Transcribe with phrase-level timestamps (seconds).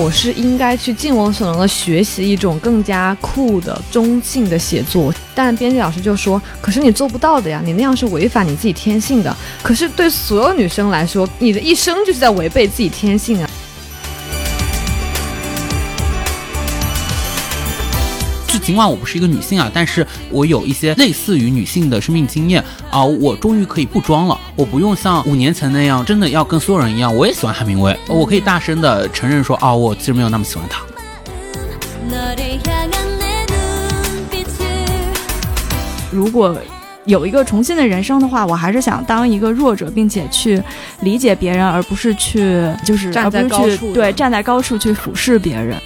[0.00, 5.12] 我是应该去尽我所能的学习一种更加酷的中性的写作。
[5.34, 9.36] 但编辑老师就说：“可是你做不到的呀，你那样是违反你自己天性的。
[9.62, 13.49] 可是对所有女生来说，你的一生就是在违背自己天性啊。”
[18.70, 30.82] 尽管我不是一个女性啊，但是我有一些类似于女性的生命经验啊，我终于可以不装了，我不用像五年前那样，真的要跟所有人一样，我也喜欢海明威，我可以大声的承认说，啊，我其实没有那么喜欢他。
[36.12, 36.56] 如果
[37.06, 40.62] 有一个重新的人生的话，我还是想当一个弱者，并且去
[41.00, 45.76] 理解别人，而不是去就是站在高处，对，站在高处去俯视别人。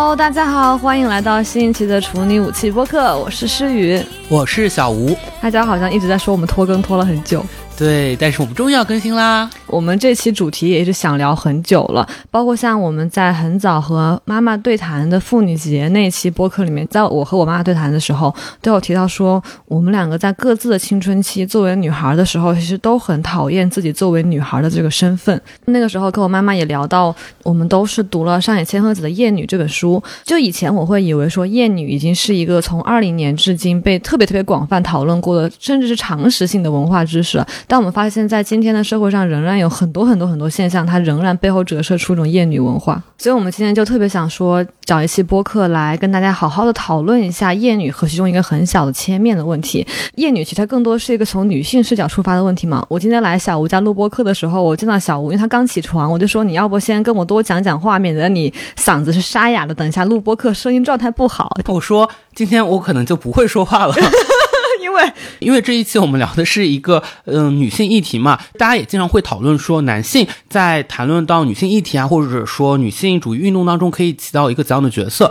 [0.00, 7.44] Hello，大家好，欢迎来到新一期的处女武器播客，我是诗雨，我是小吴，大家好像一直在说我们拖更拖了很久。
[7.78, 9.48] 对，但是我们终于要更新啦。
[9.68, 25.40] 我们这期主题也是想聊很久了，包括像我们在很早和妈妈对谈的妇女节那期播客里面，在我和我妈妈对谈的时候，都有提到说，我们两个在各自的青春期作为女孩的时候，其实都很讨厌自己作为女孩的这个身份。
[25.66, 30.02] 那个时候跟我妈妈也聊到，我们都是读了上野千鹤子的《厌女》这本书。
[30.24, 37.38] 就以前我会以为说，厌女已经是一个从二零年至今被特别特别广泛讨论过的，甚至是常识性的文化知识。
[37.70, 43.02] 但我们发现，在今天的社会上，仍然有很多很多很多现象，它仍然背后折射出一种厌女文化。
[43.18, 49.86] 所以，我们今天就特别想说，找一期播客来跟大家好好的讨论一下厌女和其中一个很小的切面的问题。
[50.14, 52.82] 厌女其实它更多是一个从女性视角出发的问题嘛。
[52.88, 61.54] 我今天来小吴家录播客的时候，我见到小吴，因为他刚起床，我就说你要不先跟我多讲讲话，免得你嗓子是沙哑的，等一下录播客声音状态不好。
[61.66, 63.94] 我说今天我可能就不会说话了。
[64.80, 75.30] 因为， 因为这一期我们聊的是一个嗯女性议题嘛，大家也经常会讨论说，男性在谈论到女性议题啊，或者说女性主义运动当中可以起到一个怎样的角色。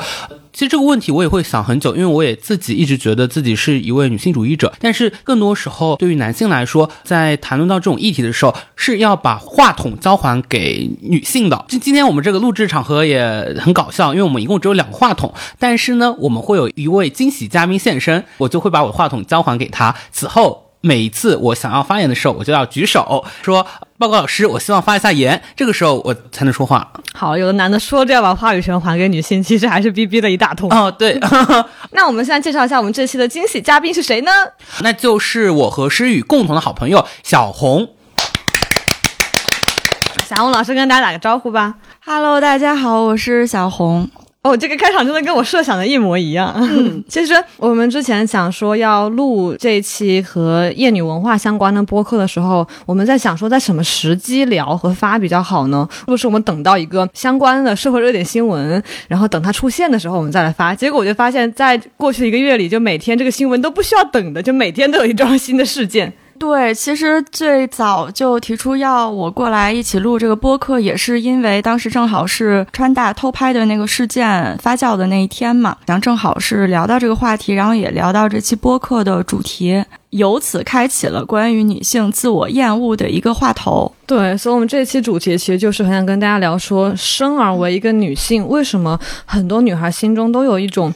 [0.57, 4.73] 其实这个问题我也会想很久，因为我也自己一直觉得自己是一位女性主义者。
[4.79, 11.63] 但是更多时候，对于男性来说，在谈论到这种议题的时候，是要把话筒交还给女性的。
[11.67, 19.95] 就今天我们这个录制场合也很搞笑，因为我们一共只有两个话筒，但是呢，我们会有一位惊喜嘉宾现身，我就会把我的话筒交还给他。
[20.11, 20.66] 此后。
[20.87, 23.67] 每一次我想要发言的时候，我就要举手说
[23.99, 26.93] ：“报告老师，我希望发一下言。”这个时候我才能说话。
[27.13, 30.71] 好，有的男的说着要把话语权还给女性，其实还是逼逼的一大通。
[30.71, 31.19] 哦，对。
[31.91, 34.31] 那我们现在介绍一下我们这期的惊喜嘉宾是谁呢？
[34.79, 37.89] 那就是我和诗雨共同的好朋友小红。
[40.25, 41.75] 小红老师跟大家打个招呼吧。
[42.05, 44.09] Hello，大家好，我是小红。
[44.43, 46.55] 哦，这个开场真的跟我设想的一模一样。
[47.09, 55.85] 其实我们之前想说要录这一期和夜女文化相关的播客的时候，我们在想说在什么时机聊和发比较好呢？
[55.91, 60.73] 是不是我们等到一个相关的社会热点新闻，然后等它出现的时候我们再来发？
[60.73, 66.13] 结果我就发现，在过去一个月里，就每天这个新闻都不需要等的，就每天都有一桩新的事件。
[66.39, 83.91] 对，其实最早就提出要我过来一起录这个播客，也是因为当时正好是川大偷拍的那个事件发酵的那一天嘛，然后正好是聊到这个话题，然后也聊到这期播客的主题，由此开启了关于女性自我厌恶的一个话头。
[84.05, 90.93] 对，所以我们这期主题其实就是很想跟大家聊说，生而为一个女性，为什么很多女孩心中都有一种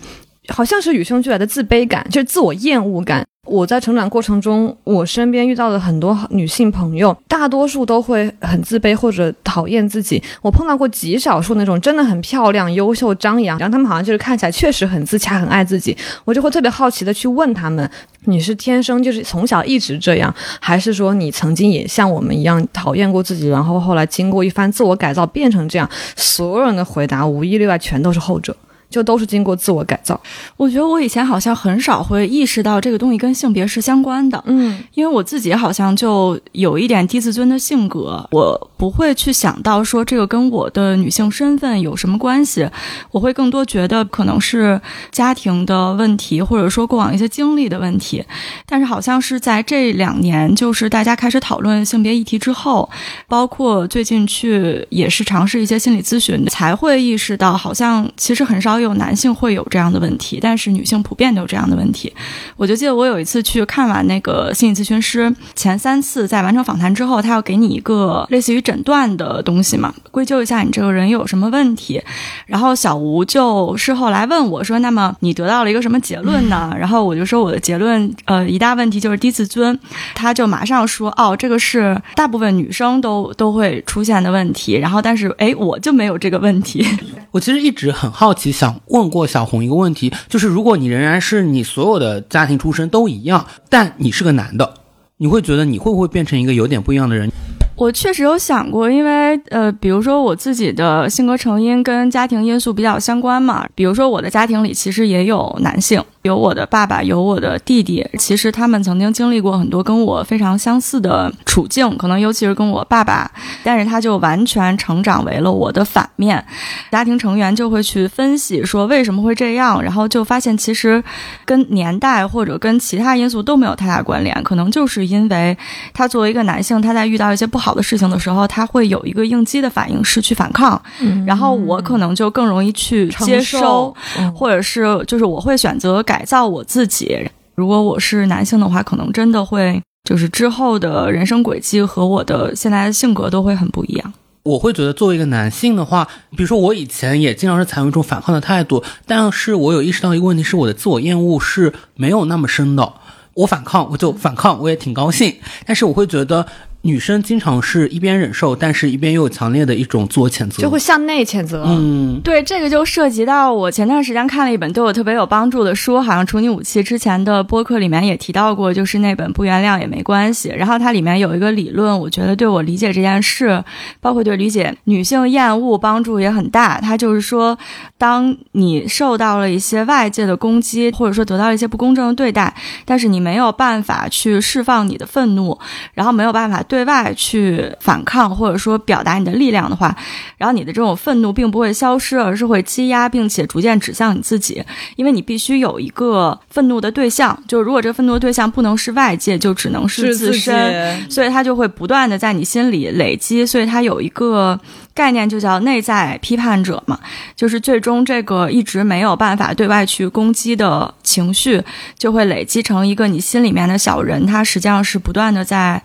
[0.49, 3.25] 好像是与生俱来的自卑感，就是自我厌恶感。
[3.47, 10.21] 我在成长过程中，我身边遇到的很多女性朋友，大多数都会很自卑或者讨厌自己。
[10.43, 15.97] 我碰到过极少数那种真的很漂亮、优秀、张扬，然后他们好像就是看起来确实很自洽、很爱自己。
[16.23, 17.89] 我就会特别好奇的去问他们：
[18.25, 25.89] 你是天生就是从小一直这样，还是说你曾经也像我们一样讨厌过自己，然后后来经过一番自我改造变成这样？
[26.15, 28.55] 所有人的回答无一例外全都是后者。
[28.91, 30.19] 就都是经过自我改造。
[30.57, 34.43] 我觉得我以前好像很少会意识到这个东西跟性别是相关的。
[34.45, 42.69] 嗯，因为我自己好像就有一点低自尊的性格，我不会去想到说这个跟我的女性身份有什么关系。
[43.11, 44.79] 我会更多觉得可能是
[45.11, 48.23] 家庭的问题，或者说过往一些经历的问题。
[48.65, 52.89] 但是好像是在这两年，就是大家开始讨论性别议题之后，
[53.29, 58.80] 包括最近去也是尝试一些心理咨询，才会意识到好像其实很少。
[58.81, 62.11] 有男性会有这样的问题，但是女性普遍都有这样的问题。
[62.57, 72.01] 我就记得我有一次去看完那个心理咨询师，前三次在完成访谈之后，他要给你一个类似于诊断的东西嘛，归咎一下你这个人有什么问题。
[72.45, 79.77] 然后小吴就事后来问我说：“那么你得到了一个什么结论呢？”然后我就说我的结论，呃，一大问题就是低自尊。
[80.15, 86.85] 他就马上说：“哦，这个是大部分女生都都会出现的问题。”然后但是哎，我就没有这个问题。
[87.31, 88.51] 我其实一直很好奇，
[88.87, 94.73] 问过小红一个问题，就是如果你仍然是你所有的家庭出身都一样，但你是个男的，
[95.17, 97.31] 你会觉得你会不会变成一个有点不一样的人？
[97.81, 103.67] 我确实有想过，因为呃，比如说我自己的性格成因跟家庭因素比较相关嘛。
[103.73, 105.99] 比如说我的家庭里其实也有男性。
[106.21, 113.31] 有我的爸爸，有我的弟弟，其实他们曾经经历过很多跟我非常相似的处境，可能尤其是跟我爸爸，
[113.63, 116.45] 但是他就完全成长为了我的反面。
[116.91, 121.03] 家庭成员就会去分析说为什么会这样，然后就发现其实
[121.43, 125.57] 跟年代或者跟其他因素都没有太大关联，可能就是因为
[125.91, 130.81] 他作为一个男性，他在遇到一些不好的事情的时候，他会有一个应激的反应是去反抗，
[131.25, 133.95] 然后我可能就更容易去接收，
[134.35, 136.01] 或者是就是我会选择。
[136.11, 137.17] 改造我自己。
[137.55, 144.13] 如果我是男性的话，可能真的会就是之后的人生轨迹和我的现在的性格都会很不一样。
[144.43, 152.93] 我会觉得作为一个男性的话，比如说我以前也经常是采用一种反抗的态度，但是我有意识到一个问题，是我的自我厌恶是没有那么深的。
[153.35, 155.35] 我反抗，我就反抗，我也挺高兴，
[155.65, 156.45] 但是我会觉得。
[156.83, 161.63] 女生经常是一边忍受，但是一边又有强烈的一种自我谴责，就会向内谴责。
[161.67, 170.49] 嗯，对，这个就涉及到我前段时间看了一本对我特别有帮助的书，好像《处女武器》之前的播客里面也提到过，就是那本《不原谅也没关系》。
[170.55, 173.63] 然后它里面有一个理论，我觉得对我理解这件事，
[173.99, 176.81] 包括对理解女性厌恶帮助也很大。
[176.81, 177.55] 它就是说，
[177.99, 182.51] 当你受到了一些外界的攻击，或者说得到一些不公正的对待，
[182.85, 185.59] 但是你没有办法去释放你的愤怒，
[185.93, 186.65] 然后没有办法。
[186.71, 189.93] 对外去反抗，或者说表达你的力量的话，
[190.37, 194.63] 然后你的这种愤怒并不会消失，而是会积压，并且逐渐指向你自己，
[194.95, 197.37] 因为你必须有一个愤怒的对象。
[197.45, 203.45] 就如果这个愤怒的对象不能是外界，就只能是自身，所以它就会不断的在你心里累积。
[203.45, 204.57] 所以它有一个
[204.93, 206.97] 概念，就叫内在批判者嘛，
[207.35, 211.61] 就是最终这个一直没有办法对外去攻击的情绪，
[211.97, 215.83] 就会累积成一个你心里面的小人，他实际上是不断的在。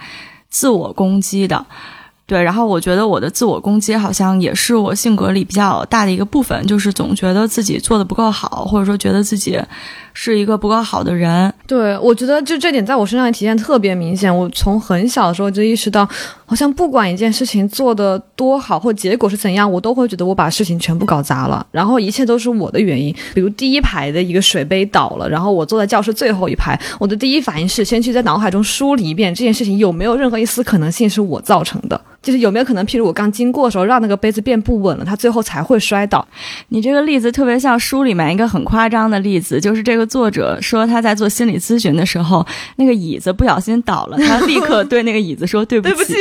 [0.56, 1.67] 自我攻击的，
[2.25, 9.61] 对，然后我觉得我的自我攻击好像也是我性格里比较大的一个部分，就是总觉得自己做的不够好，或者说觉得自己。
[10.18, 14.34] 是一个不够好的人，对我觉得就这点在我身上体现特别明显。
[14.34, 16.08] 我从很小的时候就意识到，
[16.46, 23.14] 好像不管一件事情做的多好或结果是怎样，我都会觉得我把事情全部搞砸了，然后一切都是我的原因。
[23.34, 36.26] 比如第一排的一个水杯倒了，然后我坐在教室最后一排，我的第一反应是先去在脑海中梳理一遍这件事情有没有任何一丝可能性是我造成的，就是有没有可能，譬如我刚经过的时候让那个杯子变不稳了，它最后才会摔倒。
[36.70, 40.06] 你这个例子特别像书里面一个很夸张的例子，就是这个。
[40.06, 45.94] 作者说他在做心理咨询的时候，那个椅子不小心倒了，他立刻对那个椅子说对不起。
[45.97, 46.17] 对不起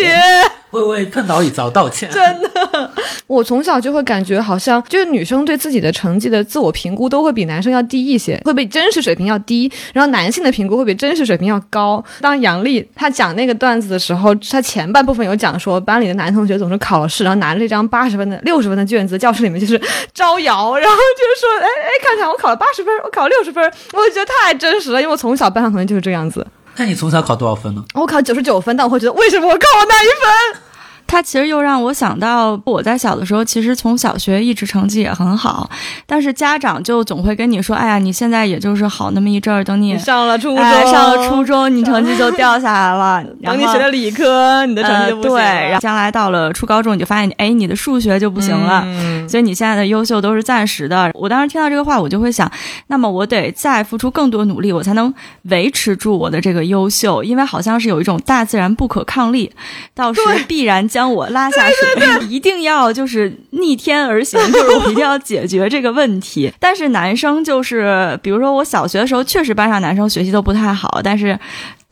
[0.72, 2.10] 会为碰倒椅子道歉。
[2.12, 2.92] 真的，
[3.28, 9.72] 我从小就会感觉好像就是女生对自己的成绩的自我评估都会比男生要低一些，会比真实水平要低。
[9.94, 12.04] 然后男性的评估会比真实水平要高。
[12.20, 19.80] 当杨丽她讲那个段子的时候，她前半部分有讲说班里的男同学总是考了试，然后拿着这张八十分的、六十分的卷子，教室里面就是
[20.14, 26.46] 招摇，然后就是说，哎哎，看看我考了八十分，我考了六十分，我觉得太真实了，因为我从小班上同学就是这样子。
[26.78, 27.84] 那你从小考多少分呢？
[27.94, 30.62] 我考九十九分，但我会觉得为什么我考了那一分？
[31.08, 35.70] 他其实又让我想到，我在小的时候，其实从小学一直成绩也很好，
[36.06, 40.58] 但是家长就总会跟你说：“哎呀，你现在也就是好那么一阵儿，等你上了初中，
[40.92, 43.24] 上了初中，你成绩就掉下来了。
[43.44, 45.32] 等你学了理科，你的成绩就不行。
[45.32, 48.84] 对，然后将来到了初高中，你就发现，哎，你的数学就不行了。
[49.30, 51.12] 所以你现在的优秀都是暂时的。
[51.14, 52.52] 我当时听到这个话，我就会想，
[52.88, 59.52] 那么我得再付出更多努力，我才能维持住我的这个优秀，因为好像是有一种大自然不可抗力，
[59.94, 60.88] 到时必然。
[60.96, 66.50] 将我拉下水， 一定要就是逆天而行， 就是我一定要解决这个问题。
[66.58, 71.38] 但是男生就是，比如说我小学的时候，确实班上男生学习都不太好，但是。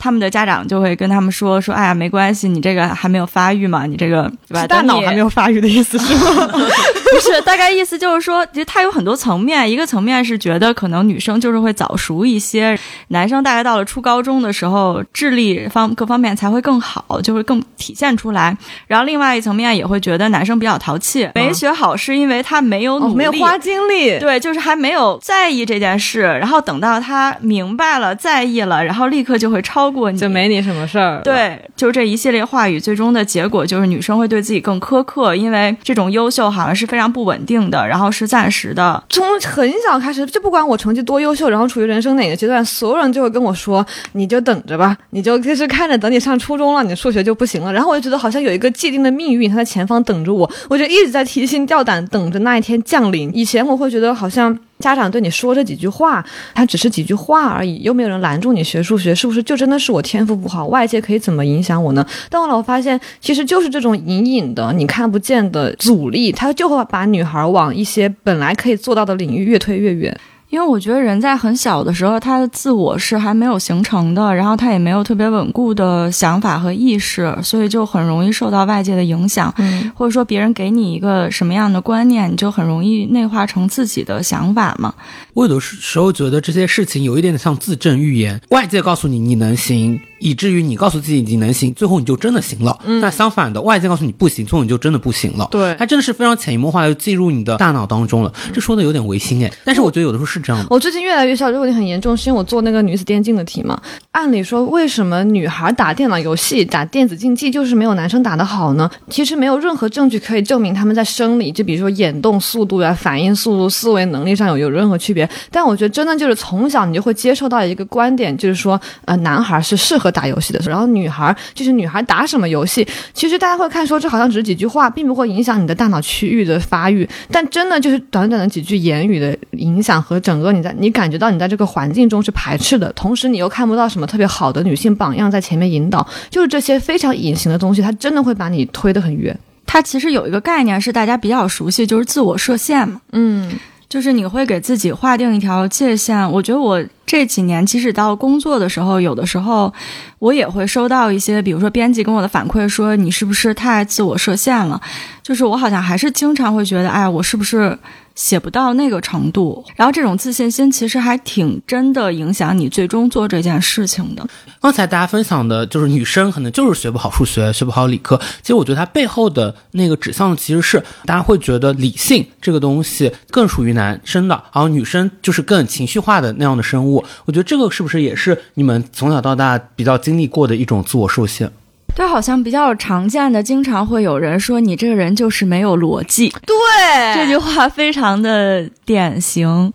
[0.04, 4.66] 他们的家长就会跟他们说说，哎呀，没关系，你这个还没有发育嘛，你这个对吧？
[4.66, 6.46] 大脑还没有发育的意思是吗？
[6.52, 9.70] 不是，大概意思就是说，其实它有很多层面。
[9.70, 18.54] 一个层面是觉得可能女生就是会早熟一些，男生大概到了初高中的时候，智力方各方面才会更好，就会更体现出来。
[18.86, 26.20] 然后另外一层面也会觉得男生比较淘气，没学好是因为他没有努力，没有花精力，对，就是还没有在意这件事。
[26.22, 29.93] 然后等到他明白了、在意了，然后立刻就会超。
[29.94, 31.22] 过你就没你什么事儿。
[31.24, 39.02] 对，就这一系列话语，最终的结果就是女生会对自己更苛刻，因为这种优秀好像是非常不稳定的，然后是暂时的。
[39.08, 53.30] 从很小开始，就不管我成绩多优秀，然后处于人生哪个阶段，所有人就会跟我说：“你就等着吧，你就就是看着，等你上初中了，你数学就不行了。”然后我就觉得好像有一个既定的命运，它在前方等着我，我就一直在提心吊胆，等着那一天降临。
[53.34, 54.58] 以前我会觉得好像。
[54.80, 60.66] 家长对你说这几句话，他只是几句话而已，又没有人拦住你学数学，是不是就真的是我天赋不好？
[60.66, 62.06] 外界可以怎么影响我呢？
[62.28, 70.18] 但后来我发现，其实就是这种隐隐的、你看不见的阻力，它就会把女孩往一些本来可以做到的领域越推越远。
[70.54, 84.94] 因为我觉得人在很小的时候，他的自我是还没有形成的，然后他也没有特别稳固的想法和意识，所以就很容易受到外界的影响，嗯，或者说别人给你一个什么样的观念，你就很容易内化成自己的想法嘛。
[85.32, 89.98] 我有的时候觉得这些事情有一点点像自证预言，外界告诉你你能行。
[90.24, 92.74] 以至于你告诉自己你能行，最后你就真的行了。
[92.86, 95.46] 嗯，那相反的，外界告诉你不行，最后你就真的不行了。
[95.50, 98.32] 对，它真的是非常潜移默化的进入你的大脑当中了。
[98.50, 100.66] 这说的有点违心哎，但是我觉得有的时候是这样的。
[100.70, 103.78] 我最近越来越笑，这个问题很严重，是因为我做那个女子电竞的题嘛。
[104.12, 108.90] 按理说，为什么女孩打电脑游戏、打电子竞技就是没有男生打得好呢？
[109.10, 115.28] 其实没有任何证据可以证明他们在生理，就比如说眼动速度呀、反应速度、思维能力上有有任何区别。
[115.50, 120.94] 但我觉得真的就是从小你就会接受到一个观点，就是说，呃，男孩是适合打游戏的时候，然后。
[120.94, 127.08] 女孩就是女孩打什么游戏，其实大家会看说这好像只是几句话，并不会影响你的大脑区域的发育。
[127.32, 139.36] 但真的就是短短的几句言语的影响和整个你在你感觉到你在这个环境中是排斥的，同时你又看不到什么特别好的女性榜样在前面引导，就是这些非常隐形的东西，它真的会把你推得很远。
[139.66, 143.00] 它其实有一个概念是大家比较熟悉，就是自我设限嘛。
[143.12, 143.50] 嗯。
[143.86, 146.28] 就是你会给自己划定一条界限。
[146.32, 149.72] 我觉得我这几年，即使到工作的时候，有的时候
[150.18, 154.80] 我也会收到一些，比如说编辑跟我的反馈，说你是不是太自我设限了？
[155.22, 157.78] 就是我好像还是经常会觉得，哎，我是不是？
[158.14, 164.24] 写不到那个程度，然后这种自信心其实还挺真的影响你最终做这件事情的。
[164.60, 168.16] 刚才大家分享的就是女生可能就是学不好数学，学不好理科。
[168.40, 176.93] 其实我觉得它背后的那个指向其实是大家会觉得理性这个东西更属于男生的，然后女生就是更情绪化的那样的生物。
[177.24, 181.50] 我觉得这个是不是也是你们从小到大比较经历过的一种自我受限？
[181.96, 186.28] 对，好像比较常见的，经常会有人说你这个人就是没有逻辑。
[186.44, 189.72] 对，这句话非常的典型。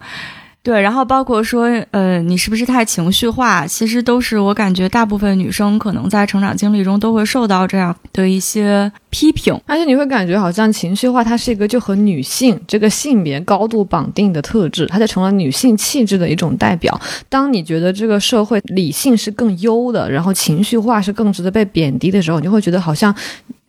[0.61, 3.65] 对，然后包括说，呃，你是不是太情绪化？
[3.65, 16.99] 其实都是我感觉大部分女生可能在成长经历中都会受到这样的一些批评，而且你会感觉好像情绪化它是一个就和女性这个性别高度绑定的特质，它就成了女性气质的一种代表。
[17.27, 23.13] 当你觉得这个社会理性是更优的，然后情绪化是更值得被贬低的时候，你就会觉得好像。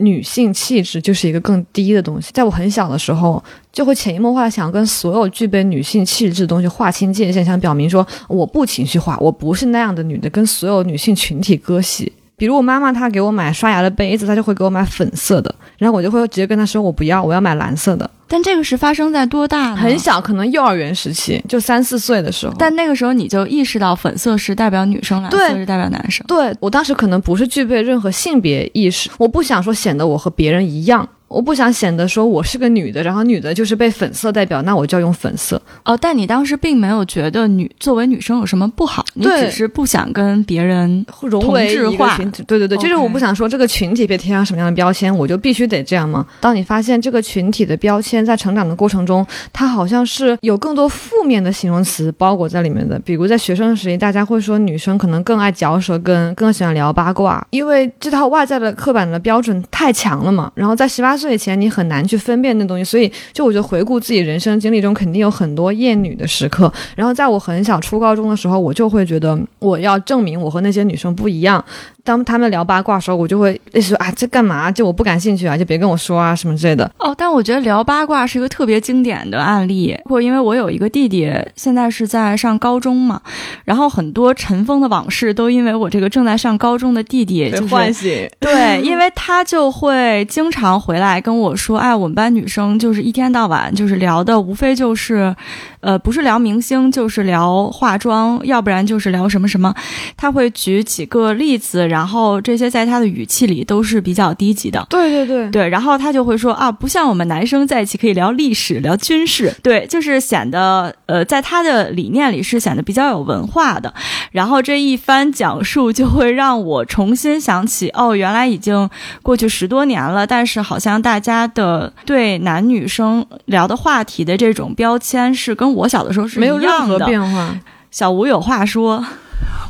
[0.02, 12.10] 女性气质就是一个更低的东西，在我很小的时候，就会潜移默化想跟所有具备女性气质的东西划清界限，想表明说我不情绪化，我不是那样的女的，跟所有女性群体割席。
[12.40, 18.10] 比如我妈妈她给我买刷牙的杯子，她就会给我买粉色的，然后我就会直接跟她说我不要，我要买蓝色的。
[18.26, 19.76] 但这个是发生在多大？
[19.76, 22.54] 很小，可能幼儿园时期，就三四岁的时候。
[22.58, 26.24] 但那个时候你就意识到粉色是代表女生，蓝色是代表男生。
[26.26, 31.06] 对我当时可能不是具备任何性别意识，我不想说显得我和别人一样。
[31.30, 35.62] 我不想显得说我是个女的，然后女的就是被粉色代表，那我就要用粉色。
[35.84, 42.42] 哦，但你当时并没有觉得女作为女生有什么不好，你只是不想跟别人融为一个群体。
[42.48, 46.26] 对对对，就是我不想说这个群体被贴上什么样的标签，我就必须得这样吗？
[46.40, 52.98] 当你发现这个群体的标签在成长的过程中，它好像是有更多负面的形容词包裹在里面的。
[53.04, 60.50] 比如在学生时期，大家会说女生可能更爱嚼舌根，更喜欢聊八卦，因为这套外在的刻板的标准太强了嘛。
[60.56, 61.19] 然后在十八。
[61.20, 66.72] 岁前你很难去分辨那东西，所以就我觉得回顾自己人生经历中，肯定有很多厌女的时刻。
[66.96, 71.62] 然后在我很小初高中的时候，我就会觉得我要证明我和那些女生不一样。
[72.02, 74.70] 当他们聊八卦的时候，我就会类似说啊，这干嘛？
[74.70, 76.90] 就我不感兴趣啊，就别跟我说啊，什么之类的。
[76.98, 79.96] 哦，但我觉得聊八卦是一个特别经典的案例。
[80.06, 83.20] 或因为我有一个弟弟，现在是在上高中嘛，
[83.64, 88.28] 然后很多尘封的往事都因为我这个正在上高中的弟弟就是唤醒。
[88.40, 91.09] 对，因为他就会经常回来。
[91.10, 95.34] 来跟我说，哎，我们班女生就是一天到晚就是聊的，无非就是，
[95.80, 99.74] 呃，不是聊明星，就是聊化妆，要不然就是聊什么什么。
[100.16, 104.86] 他会举几个例子，然后这些在他的语气里都是比较低级的。
[104.88, 113.92] 对对对，对，然后他就会说啊，不像我们男生在一起可以聊历史、聊军事，对，就是显得呃，在他的理念里是显得比较有文化的。
[114.30, 118.88] 然后这一番讲述就会让我重新想起，哦，原来已经
[119.22, 126.98] 过去十多年了，但是好像大家的对男女生聊的话题的这种标签是跟我小的时候是没有任何。
[127.00, 127.54] 变化。
[127.90, 129.04] 小吴有话说，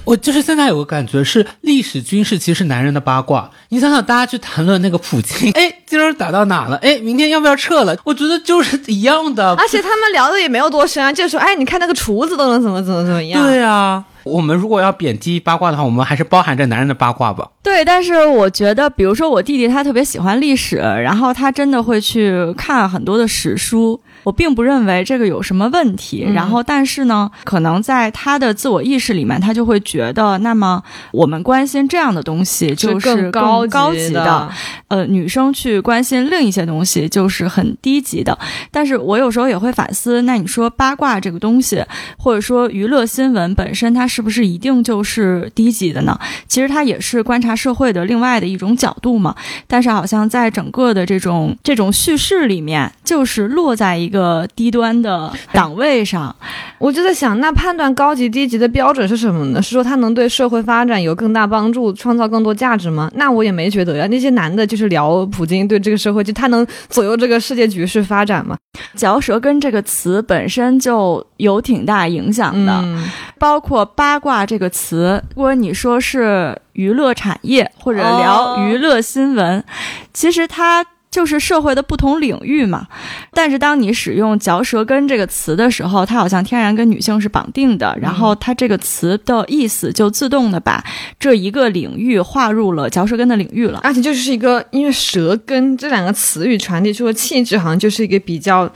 [0.04, 3.50] 我就是现在有个感觉是，历史军事其实是男人的八卦。
[3.68, 6.76] 你想想，大家去谈论那个普京，哎， 今儿打到哪了？
[6.78, 7.96] 哎，明天要不要撤了？
[8.04, 9.54] 我觉得就是一样的。
[9.56, 13.42] 而且他们聊的也没有多深啊，就是说，哎，你看那个厨子都能怎么怎么怎么样。
[13.42, 17.46] 对啊，我们如果要贬低八卦的话，我们还是包含着男人的八卦吧。
[17.62, 24.00] 对，但是我觉得，比如说我弟弟他特别喜欢历史，然后他真的会去看很多的史书。
[24.22, 34.50] 我并不认为这个有什么问题，嗯然后但是呢，可能在他的自我意识里面，他就会觉得，那么我们关心这样的东西就是更高高级的。
[34.88, 38.36] 呃，女生去关心另一些东西就是很低级的。
[38.72, 41.80] 但是我有时候也会反思，那你说八卦这个东西，
[42.18, 46.18] 或者说娱乐新闻本身，它是不是一定就是低级的呢？
[46.48, 49.34] 其实它也是观察社会的另外的一种角度嘛。
[49.68, 56.34] 但是好像在整个的这种这种叙事里面，就是落在一个低端的档位上。
[56.78, 59.60] 我就在想，那判断高级低级的标准是什么呢？
[59.62, 63.10] 是说他能对社会发展有更大帮助，创造更多价值吗？
[63.14, 64.06] 那我也没觉得呀。
[64.06, 68.56] 那些男的就是聊普京对这个社会，就他能左右这个世界局势发展吗？
[68.96, 72.72] 嚼舌根这个词本身就有挺大影响的。
[72.82, 73.04] 嗯，
[73.38, 79.62] 包括八卦这个词，如果你说是娱乐产业或者聊娱乐新闻，
[80.14, 82.86] 其实它就是社会的不同领域嘛。
[83.32, 90.84] 但是当你使用“嚼舌根”这个词的时候，它好像天然跟女性是绑定的，然后它这个词的意思就自动的把
[91.18, 93.80] 这一个领域划入了嚼舌根的领域了。
[93.82, 98.70] 而且就是一个，因为“舌根”这两个词语传递出的气质，好像就是一个比较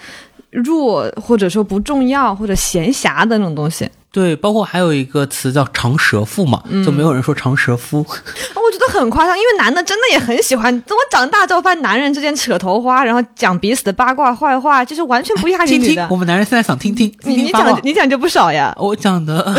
[0.51, 3.89] 弱，或者说不重要或者闲暇的那种东西。
[4.15, 7.99] 对，包括还有一个词叫长舌妇嘛，就没有人说长舌夫。
[8.55, 10.73] 我觉得很夸张，因为男的真的也很喜欢。
[10.83, 15.87] 等我长大之后，发现男人之间扯头花，然后讲彼此的八卦坏话，就是完全不亚于女的。
[15.87, 18.73] 听听，我们男人现在想听听，你讲你讲就不少呀。
[18.79, 19.53] 我讲的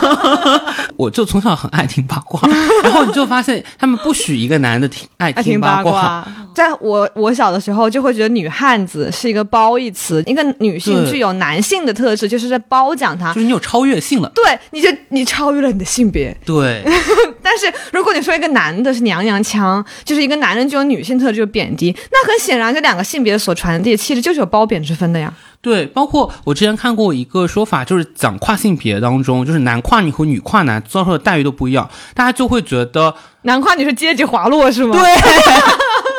[0.96, 2.40] 我就从小很爱听八卦，
[2.84, 13.40] 然后你就发现他们不许一个男的听爱爱听八八卦，在我我小的时候就会觉得女汉子是一个褒义词，一个女性具有男性的特质，就是在褒奖她就。
[13.40, 14.28] 是你有超越性了。
[14.34, 16.36] 对，你就你超越了你的性别。
[16.44, 16.82] 对，
[17.40, 25.32] 但是如果你说一个男的是娘娘腔，就是一个男人具有女性特质就贬低，那很显然这两个性别所传递的气质就是有褒贬之分的呀。
[25.62, 34.98] 对，包括我之前看过一个说法，就是讲跨性别当中，就是男跨女和女跨男遭受的待遇都不一样，大家就会觉得，男跨女是阶级滑落是吗？
[35.00, 35.14] 对，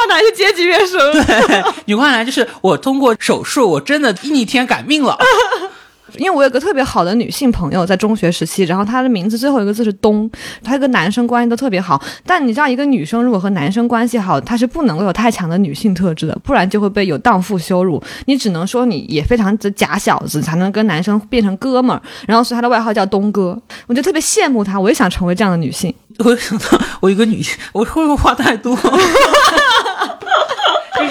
[0.00, 0.98] 女跨男是阶级跃升。
[1.86, 5.18] 女跨男就是我通过手术，我真的逆天改命了。
[6.16, 10.28] 因为我有个特别好的女性朋友，在中学时期，然后她的名字最后一个字是东，
[10.60, 12.02] 她跟男生关系都特别好。
[12.26, 18.02] 但你知道，一个女生如果和男生关系好，她是不能够有太强的女性特质的，不然就会被有荡妇羞辱。
[18.26, 22.02] 你只能说你也非常的假小子，才能跟男生变成哥们儿。
[22.26, 25.94] 然后所以她的外号叫东哥，我就特别羡慕她，我也想成为这样的女性。
[26.18, 26.64] 我想到
[26.98, 28.76] 我一个女性，我会不会话太多？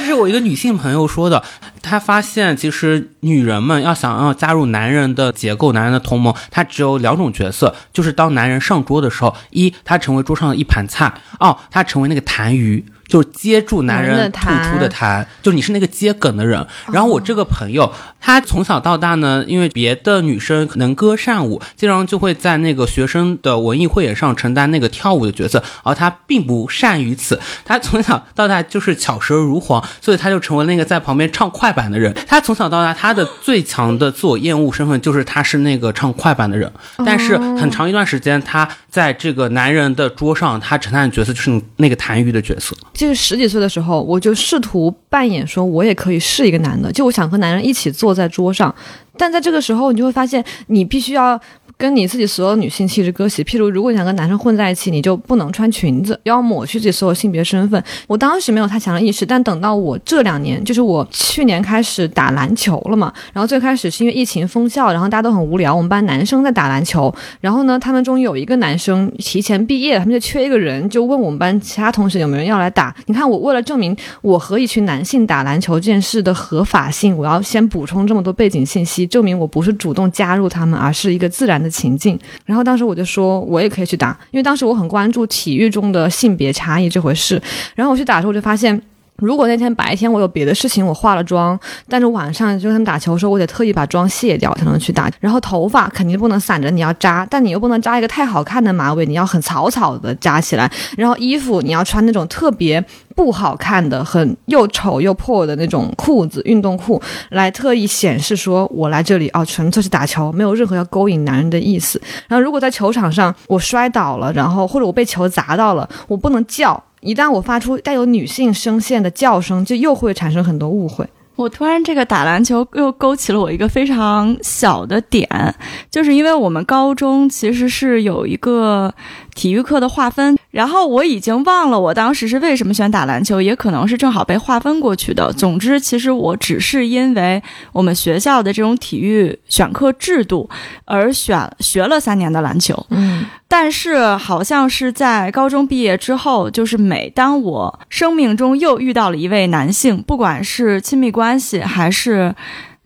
[0.10, 1.44] 是我一个女性朋友说的，
[1.84, 12.84] 她发现其实女人们要想要加入男人的结构、男人的同盟，她只有两种角色，就是当男人上桌的时候，一他成为桌上的一盘菜，二他成为那个痰盂。
[13.10, 16.66] 就是接住男人吐出的痰，就你是那个接梗的人。
[16.94, 17.92] 然后我这个朋友，
[18.22, 27.40] 他从小到大呢，因为别的女生能歌善舞，经常就会在那个学生的文艺汇演上承担那个跳舞的角色，而他并不善于此。
[27.66, 32.16] 他从小到大就是巧舌如簧，所以他就成为那个在旁边唱快板的人。
[32.28, 36.72] 他从小到大，他的最强的自我厌恶身份就是他是那个唱快板的人。
[37.04, 42.76] 但是很长一段时间，他在这个男人的桌上，他承担的角色就是那个痰盂的角色。
[43.00, 48.76] 就是十几岁的时候，我就试图扮演说，我也可以是一个男的，就我想和男人一起坐在桌上。
[49.16, 51.40] 但在这个时候，你就会发现，你必须要
[51.80, 53.42] 跟你自己所有女性气质割席。
[53.42, 57.82] 譬如，如果你想跟男生混在一起，你就不能穿裙子，要抹去自己所有性别身份。
[58.06, 63.14] 我当时没有太强的意识，但等到我这两年，就是我去年开始打篮球了嘛。
[63.32, 67.16] 然后最开始是因为疫情封校，然后大家都很无聊，我们班男生在打篮球。
[67.40, 72.94] 然后呢，他们中有一个男生提前毕业，他们就缺一个人，就问我们班其他同学有没有人要来打。
[73.06, 82.20] 你看，我为了证明我和一群男性打篮球这件事的合法性，我要先补充这么多背景信息，证明我不是主动加入他们，而是一个自然的情境。
[82.46, 87.42] 然后当时我就说，我也可以去打，因为当时我很关注体育中的性别差异这回事。
[87.76, 88.82] 然后我去打的时候，我就发现。
[89.22, 95.10] 如果那天白天我有别的事情，我化了妆，但是晚上就跟他们打球的时候，我得特意把妆卸掉才能去打。
[95.20, 100.70] 然后头发肯定不能散着，你要扎，但你又不能扎一个太好看的马尾，你要很草草的扎起来。
[100.98, 102.84] 然后衣服你要穿那种特别
[103.16, 112.02] 不好看的、很又丑又破的那种裤子，运动裤，来特意显示说我来这里哦，纯粹是打球，没有任何要勾引男人的意思。
[112.28, 116.82] 然后如果在球场上我摔倒了，然后或者我被球砸到了，我不能叫。
[117.02, 121.08] 一旦我发出带有女性声线的叫声，就又会产生很多误会。
[121.36, 125.56] 我突然这个打篮球又勾起了我一个非常小的点，
[125.90, 128.94] 就是因为我们高中其实是有一个
[129.36, 135.32] 体育课的划分，然后我已经忘了我当时是为什么选打篮球，也可能是正好被划分过去的。
[135.34, 140.50] 总之，其实我只是因为我们学校的这种体育选课制度
[140.86, 142.86] 而选学了三年的篮球。
[142.90, 143.26] 嗯。
[143.48, 152.36] 但是，好像是在高中毕业之后，就是每当我生命中又遇到了一位男性，不管是亲密关系还是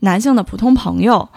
[0.00, 1.28] 男性的普通朋友。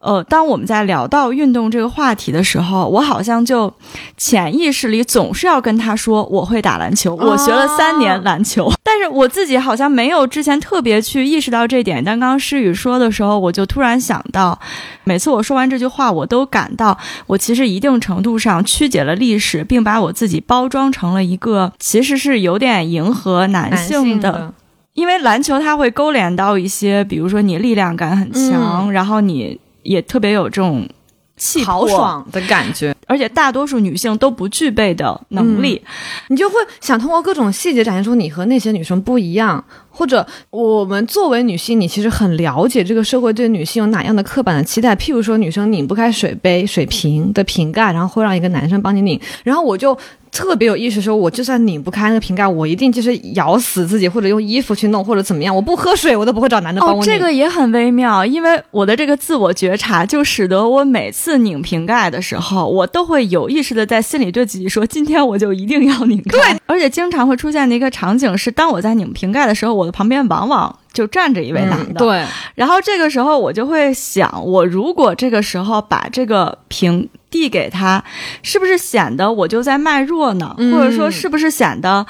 [0.00, 3.70] 呃，当我们在聊到运动这个话题的时候，我好像就
[4.16, 12.02] 潜意识里总是要跟他说我会打篮球，我学了三年篮球， 但是我自己好像没有之前特别去意识到这点。
[12.02, 14.58] 但刚刚诗雨说的时候，我就突然想到，
[15.04, 24.54] 每次我说完这句话，我都感到我其实一定程度上曲解了历史，并把我自己包装成了一个其实是有点迎合男性的，
[24.94, 29.60] 因为篮球它会勾连到一些，比如说你力量感很强，然后你。
[29.82, 30.88] 也特别有这种
[31.36, 32.26] 气豪爽。
[32.30, 35.82] 的感觉，而且大多数女性都不具备的能力，
[36.28, 49.96] 你就会想通过各种细节展现出你和那些女生不一样，或者我们作为女性，你其实很了解这个社会对女性有哪样的刻板的期待，譬如说女生拧不开水杯水瓶的瓶盖，然后会让一个男生帮你拧，然后我就。
[50.32, 55.52] 特别有意识，说我就算拧不开那个瓶盖，我一定就是咬死自己，或者用衣服去弄，或者怎么样。
[55.54, 57.04] 我不喝水，我都不会找男的帮我拧。
[57.04, 66.38] 这个也很微妙，因为我的这个自我觉察，就使得我每次拧瓶盖的时候，我都会有意识的在心里对自己说：今天我就一定要拧开。
[66.38, 71.98] 对，而且经常会出现的一个场景是，当我在拧瓶盖的时候，我的旁边往往就站着一位男的。
[71.98, 77.08] 对，然后这个时候我就会想，我如果这个时候把这个瓶。
[77.30, 78.02] 递给他，
[78.42, 80.52] 是不是显得我就在卖弱呢？
[80.72, 82.04] 或者说，是不是显得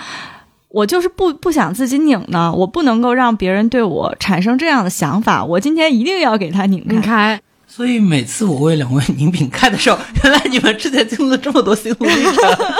[0.69, 2.51] 我就是不不想自己拧呢？
[2.51, 5.45] 我不能够让别人对我产生这样的想法。
[5.45, 7.39] 我今天一定要给他拧开。
[7.67, 12.35] 所以每次我为两位拧饼开的时候，原来你们之前经历了这么多心路历程。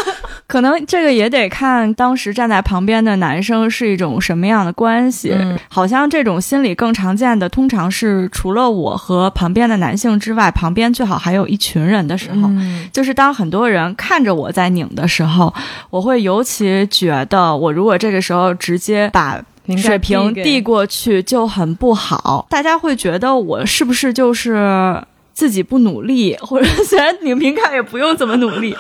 [0.51, 5.33] 可能这个也得看当时站在旁边的男生是一种什么样的关系。
[5.69, 12.51] 好像这种心理更常见的，通常是除了我和旁边的男性之外，旁边最好还有一群人的时候。
[12.93, 15.55] 就是当很多人看着我在拧的时候，
[15.89, 19.41] 我会尤其觉得，我如果这个时候直接把
[19.79, 22.45] 水平递过去就很不好。
[22.51, 25.01] 大家会觉得我是不是就是
[25.33, 28.77] 自己不努力，或者 虽然拧瓶盖也不用怎么努力。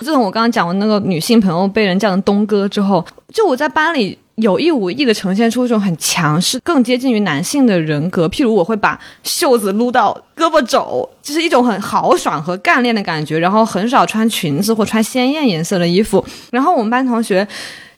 [0.00, 8.26] 自从我刚刚讲完那个女性朋友被人叫成东哥之后，就我在班里有意无意的呈现出一种很强势、更接近于男性的人格。
[8.26, 13.38] 譬如我会把袖子撸到胳膊肘，就是一种很豪爽和干练的感觉。
[13.38, 16.24] 然后很少穿裙子或穿鲜艳颜色的衣服。
[16.50, 17.46] 然后我们班同学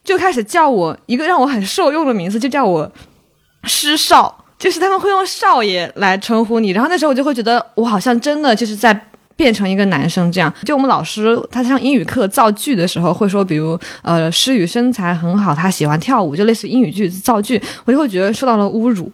[0.02, 2.90] 就开始叫我一个让我很受用的名字，就叫我
[3.62, 6.70] 师少，就是他们会用少爷来称呼你。
[6.70, 9.08] 然后那时候我就会觉得，我好像真的就是在。
[9.42, 19.10] 变成一个男生这样，就我们老师他上英语课造句的时候会说，比如呃诗雨身材很好，他喜欢跳舞，就类似英语句子造句，我就会觉得受到了侮辱。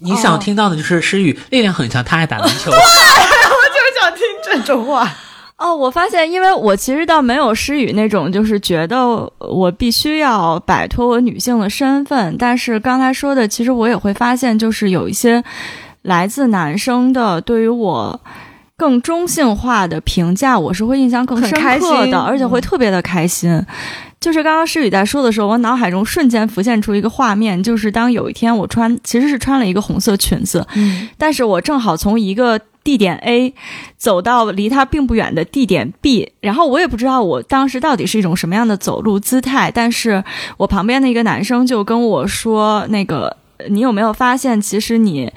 [0.00, 2.70] 你想听到的就是诗雨力量很强，他爱打篮球。
[2.70, 5.10] 对， 我就想听这种话。
[5.56, 8.98] 哦，我发现，因为我其实倒没有诗雨那种，就是觉得
[9.38, 15.42] 我必须要摆脱我女性的身份，但是刚才说的，其实我也会发现，就是有一些
[16.02, 18.20] 来自男生的对于我。
[18.80, 23.62] 更中性化的评价，我是会印象更深刻的，而且会特别的开心。
[24.18, 33.54] 就是刚刚诗雨在说的时候，我脑海中瞬间浮现出一个画面，就是当有一天我穿其实是穿了一个红色裙子，嗯，但是我正好从一个地点 A
[33.98, 40.24] 走到离他并不远的地点 B，然后我也不知道我当时到底是一种什么样的走路姿态，但是
[40.56, 43.36] 我旁边的一个男生就跟我说：“那个，
[43.68, 45.30] 你有没有发现，其实你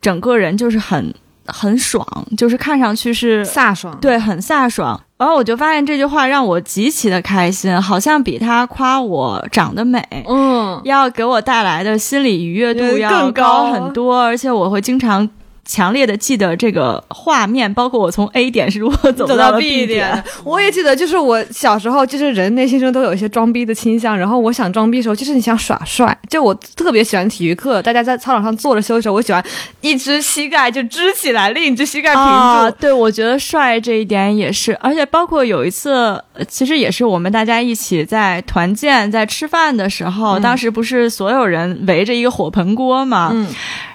[0.00, 1.12] 整个人就是很
[1.52, 2.06] 很爽，
[2.36, 15.28] 就是看上去是飒爽，对，很飒爽。”然后我就发现这句话让我极其的开心，好像比他夸我长得美，嗯，要给我带来的心理愉悦度呃要更高很多，而且我会经常
[15.68, 20.24] 强烈的记得这个画面，包括我从 A 点是如何走走到 B 点点。。
[20.42, 24.18] 我也记得，就是我小时候，就是人内心中都有一些装逼的倾向。
[24.18, 26.16] 然后我想装逼的时候，就是你想耍帅。
[26.30, 29.44] 就我特别喜欢体育课，大家在操场上坐着休息的时候，我喜欢
[29.82, 32.28] 一只膝盖就支起来，另一只膝盖平住。
[32.28, 35.92] 啊，对，我觉得帅这一点也是，而且包括有一次，
[36.32, 43.46] 呃其实也是我们大家一起在团建在吃饭的时候，嗯当时不是所有人围着一个火盆锅嘛，嗯，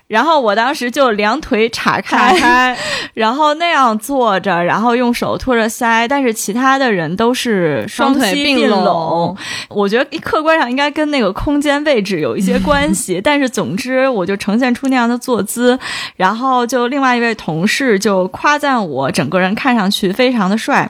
[0.07, 2.77] 然后我当时就两腿岔开，
[3.15, 9.37] 然后那样坐着，然后用手托着腮，但是其他的人都是双腿膝并拢拢。
[9.69, 15.79] 我觉得客观上应该跟那个空间位置有一些关系， 但是总之我就呈现出那样的坐姿，
[16.15, 20.87] 然后就另外一位同事就夸赞我整个人看上去非常的帅，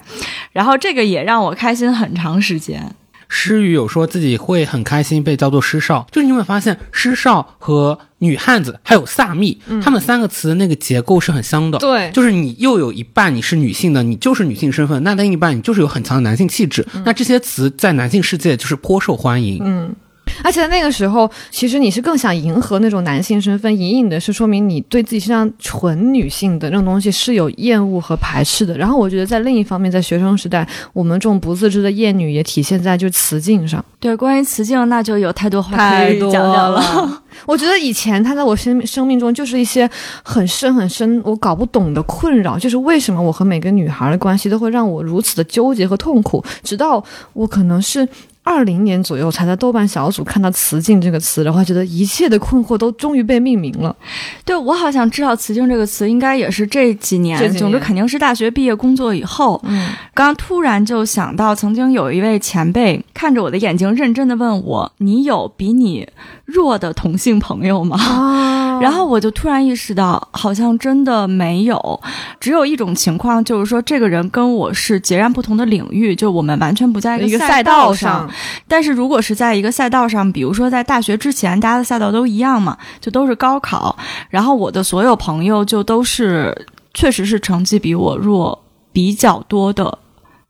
[0.52, 2.94] 然后这个也让我开心很长时间。
[3.36, 11.80] 诗雨有说自己会很开心被叫做诗少，就是你有没有发现诗少和女汉子还有萨蜜，他们三个词的那个结构是很相的。
[11.80, 16.86] 对就是你又有一半你是女性的，你就是女性身份，那另一半你就是有很强的男性气质。
[17.04, 19.60] 那这些词在男性世界就是颇受欢迎。
[19.66, 19.96] 嗯。
[20.44, 28.78] 而且在那个时候，其实你是更想迎合那种男性身份，隐隐的是说明你对自己身上纯女性的那种东西是有厌恶和排斥的。
[28.78, 33.84] 然后我觉得在另一方面，在学生时代，我们这种不自知的厌女也体现在就是词境上。
[34.00, 36.70] 对，关于雌竞，那就有太多话可以讲讲了。
[36.72, 37.24] 了。
[37.46, 39.90] 我觉得以前他在我生生命中就是一些
[40.24, 48.08] 很深很深我搞不懂的困扰，就是为什么我和每个女孩的关系都会让我如此的纠结和痛苦，直到我可能是。
[48.44, 53.96] 二零年左右才在豆瓣小组看到“雌竞”这个词，然后觉得一切的困惑都终于被命名了。
[54.44, 59.60] 对，我好像知道“雌竞”这个词，应该也是这几年，几年总之肯定是大学毕业工作以后。
[59.64, 66.08] 嗯，刚刚突然就想到，曾经有一位前辈看着我的眼睛，认真的问我：“你有比你
[66.46, 72.02] 弱的同性朋友吗？”啊然后我就突然意识到，好像真的没有，
[72.40, 77.94] 只有一种情况，就是说这个人跟我是截然不同的领域，就我们完全不在一个赛道。
[77.94, 78.30] 上，
[78.68, 83.96] 但是如果是在一个赛道上，比如说在大学之前，大家的赛道都一样嘛，就都是高考，
[84.30, 88.60] 然后我的所有朋友就都是确实是成绩比我弱
[88.92, 89.98] 比较多的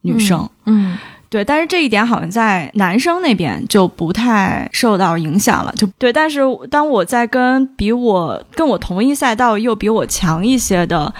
[0.02, 0.50] 女生。
[0.66, 0.98] 嗯，
[1.34, 6.14] 对，但是这一点好像在男生那边就不太受到影响了，就对。
[6.14, 11.12] 但是当我在跟比我跟我同一赛道又比我强一些的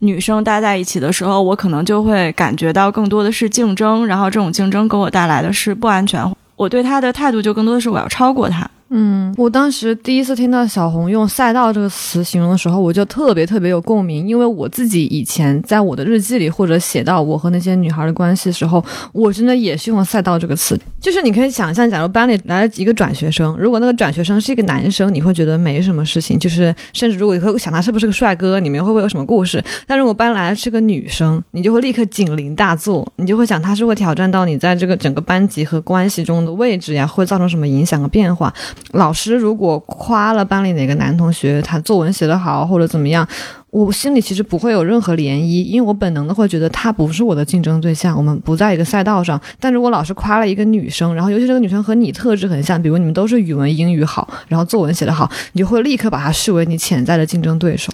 [0.00, 6.20] 女生待在一起的时候，我可能就会感觉到更多的是竞争，然后这种竞争给我带来的是不安全。
[6.56, 8.68] 我对她的态度就更多的是我要超过他。
[8.94, 20.78] 嗯，我当时第一次听到小红用“赛道”这个词形容的时候，我就特别特别有共鸣，因为我自己以前在我的日记里或者写到我和那些女孩的关系的时候，我真的也是用“赛道”这个词。
[21.00, 29.64] 就是你可以想象，假如班里来了一个转学生，如果那个转学生是一个男生，你会觉得没什么事情，就是甚至如果你会想他是不是个帅哥，你们会不会有什么故事？
[29.86, 38.52] 但如果班来的是个女生，你就会立刻警铃大作，你就会想他是会挑战到你在这个整个班级和关系中的位置呀，会造成什么影响和变化。
[38.90, 43.26] 老师如果夸了班里哪个男同学他作文写得好或者怎么样，
[43.72, 49.40] 我心里其实不会有任何涟漪，因为我本能的会觉得她不是我的竞争对象，我们不在一个赛道上。
[49.58, 57.90] 但如果老师夸了一个女生，然后尤其这个女生和你特质很像，比如你们都是语文、英语好，然后作文写得好，你就会立刻把她视为你潜在的竞争对手。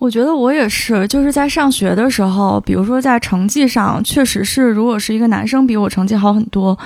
[0.00, 6.76] 我觉得我也是，就是在上学的时候，比如说在成绩上，确实是，如果是一个男生比我成绩好很多，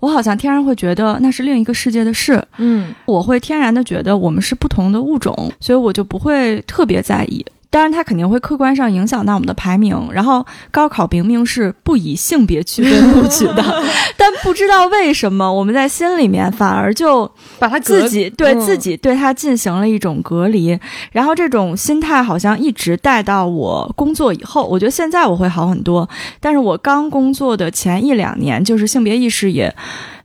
[0.00, 7.42] 我好像天然会觉得那是另一个世界的事，嗯，我会天然的觉得我们是不同的物种，所以我就不会特别在意。
[7.76, 10.08] 当然，它肯定会客观上影响到我们的排名。
[10.10, 13.62] 然后高考明明是不以性别区分 录取的，
[14.16, 20.78] 但不知道为什么我们在心里面反而就把它自己对、嗯自己对他进行了一种隔离，
[21.12, 24.66] 然后这种心态好像一直带到我工作以后。
[24.66, 26.08] 我觉得现在我会好很多，
[26.40, 29.74] 但是我刚工作的前一两年，就是性别意识也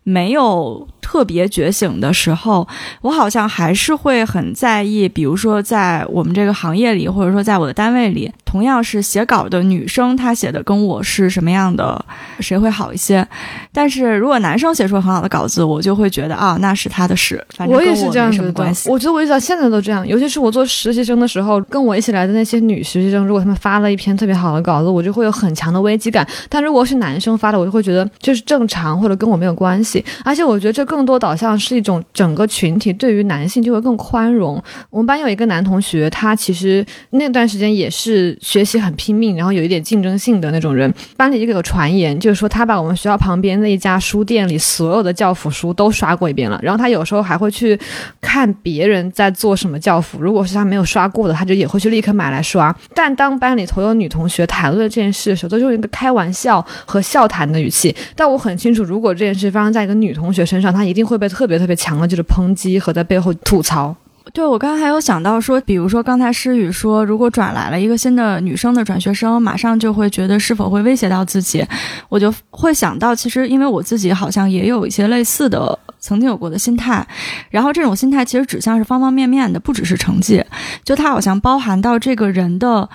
[0.04, 2.68] 没有特别觉醒的时候，
[3.02, 12.04] 我好像还是会很在意，比如说在我们这个行业里，或者说在我的单位里，同样是写稿的女生，她写的跟我是什么样的，
[12.40, 13.28] 谁会好一些？
[13.74, 18.74] 但是如果男生写出很好的稿子，我就会觉得啊，那是他的事，反正我也是这样子的。
[18.86, 26.28] 我觉得我一直到现在都这样，尤其是我做实习生的时候，跟我一起来的那些女实习生，如果他们发了一篇特别好的稿子，我就会有很强的危机感。
[26.48, 30.04] 但如果是男生发的，我就会觉得这是正常，或者跟我没有关系。
[30.24, 34.62] 而且我觉得这更多导向是一种整个群体对于男性就会更宽容。
[34.90, 40.94] 我们班有一个男同学，他其实那段时间也是学习很拼命，然后有一点竞争性的那种人。
[41.16, 46.60] 班里就有传言，就是说他把我们学校旁边那一家书店里所有的教辅书都刷过一遍了。
[46.62, 47.80] 然后他有时候还会去
[48.20, 52.76] 看别人在做什么教辅，如果是他没有刷过的，他就也会去立刻买来刷。
[52.94, 57.96] 但当班里头有女同学谈论这件事的时候，都是用一个开玩笑和笑谈的语气。
[58.14, 63.96] 但我很清楚，如果这件事发生在一个女同学身上，她他一定会被特别特别强的就是抨击和在背后吐槽。
[64.34, 71.64] 对，我刚刚还有想到说，比如说刚才诗雨说，如果转来了一个新的女生的转学生，马上就会觉得是否会威胁到自己，
[72.10, 77.06] 我就会想到，其实因为我自己好像也有一些类似的曾经有过的心态，
[77.50, 80.44] 然后这种心态其实指向是方方面面的，不只是成绩，
[80.84, 82.90] 就它好像包含到这个人的。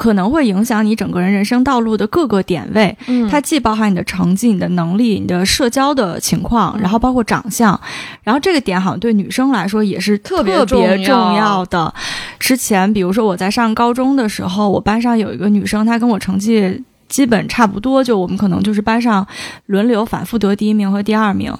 [0.00, 7.78] 可能会影响你整个人人生道路的各个点位，嗯它既包含你的成绩、你的能力、你的社交的情况，嗯然后包括长相，
[8.22, 11.92] 然后这个点好像对女生来说也是特别别重要重要的。
[12.38, 16.82] 之前比如说我在上高中的时候，我班上有一个女生，她跟我成绩。
[17.10, 19.26] 基本差不多，就我们可能就是班上
[19.66, 21.52] 轮流反复得第一名和第二名，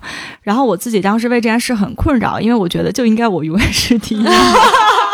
[0.42, 4.24] 然后我自己当时为这件事很困扰，因为我觉得就应该我永远是第一。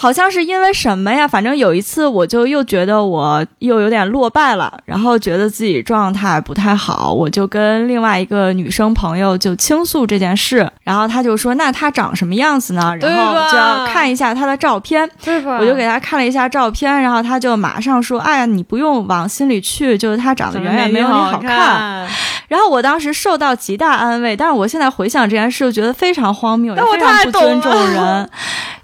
[0.00, 1.28] 好像是因为什么呀？
[1.28, 22.08] 反正有一次，我就又觉得我又有点落败了，然后觉得自己状态不太好，我就跟另外一个女生朋友就倾诉这件事，然后她就说：“那她长什么样子呢？”然后就要看一下她的照片，对吧我就给她看了一下照片，然后她就马上说：“哎呀，你不用往心里去，就是她长得远远没有你好看。”
[22.48, 28.30] 然后我当时受到极大安慰，但是我现在回想这件事，又觉得非常荒谬，也但我非常不尊重人。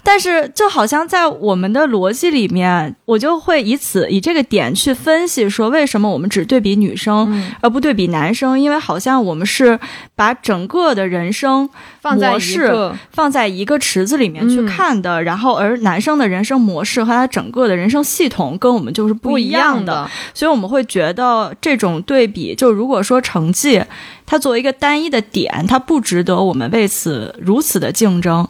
[0.09, 8.57] 但是就好像在我们的逻辑里面，我就会以此以这个点去分析，说为什么我们只对比女生、嗯而不对比男生？
[8.57, 9.77] 因为好像我们是
[10.15, 19.93] 把整个的人生放在一模式个放在一个池子里面去嗯看的，然后而男生的人生模式和他整个的人生系统跟我们就是不一样的。
[19.93, 23.83] 的，所以我们会觉得这种对比，就如果说成绩，
[24.25, 28.47] 它作为一个单一的点，它不值得我们为此如此的竞争。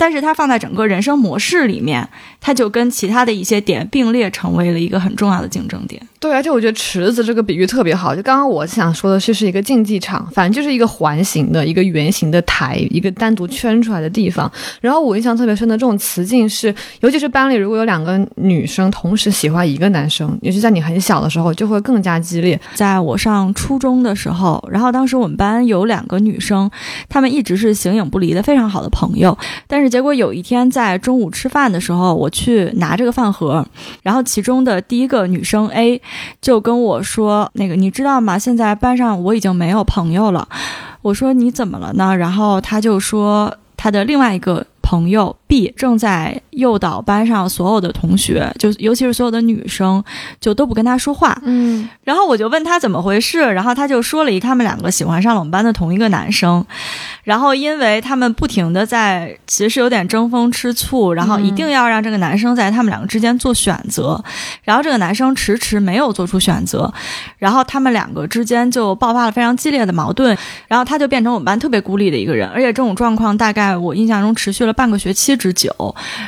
[0.00, 2.08] 但是它放在整个人生模式里面，
[2.40, 6.00] 它就跟其他的一些点并列，成为了一个很重要的竞争点。
[6.18, 8.16] 对，而且我觉得池子这个比喻特别好。
[8.16, 14.50] 就刚刚我想说的是，是一个竞技场，反正就是一个环形的、一个圆形的台，一个单独圈出来的地方。
[14.80, 22.58] 然后我印象特别深的这种词境是，尤其是班里如果有两个女生同时喜欢一个男生，尤其在你很小的时候，就会更加激烈。
[22.74, 26.70] 在我上初中的时候，然后当时我们班有两个女生，
[27.08, 29.36] 她们一直是形影不离的非常好的朋友。
[29.66, 33.66] 但是结果有一天在中午吃饭的时候，我去拿这个饭盒，
[34.02, 36.00] 然后其中的第一个女生 A
[36.40, 38.38] 就跟我说：“那个你知道吗？
[38.38, 40.48] 现在班上我已经没有朋友了。”
[41.02, 44.64] 我说：“你怎么了呢？”然后她就说她的另外一个。
[44.82, 50.02] 朋友 B 正在诱导班上所有的同学，就尤其是所有的女生，
[50.40, 51.36] 就都不跟他说话。
[51.42, 56.64] 嗯，然后我就问他怎么回事，然后他就说了一他们两个喜欢上了我们班的同一个男生，
[57.24, 64.22] 然后因为他们不停的在其实有点争风吃醋，然后一定要让这个男生在他们两个之间做选择，
[64.62, 66.92] 然后这个男生迟迟没有做出选择，
[67.38, 70.36] 然后他们两个之间就爆发了非常激烈的矛盾，
[70.68, 75.74] 然后他就变成我们班特别孤立的一个人，而且这种状况大概我印象中持续了半个学期之久，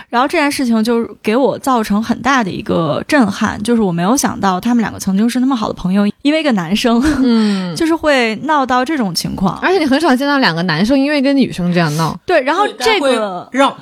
[0.08, 9.58] 然后这件事情就给我造成很大的一个震撼，就是我没有想到他们两个曾经是那么好的朋友，因为一个男生，嗯， 就是会闹到这种情况。
[9.58, 12.18] 而且你很少见到两个男生因为跟女生这样闹。
[12.24, 13.76] 对，然后这个，让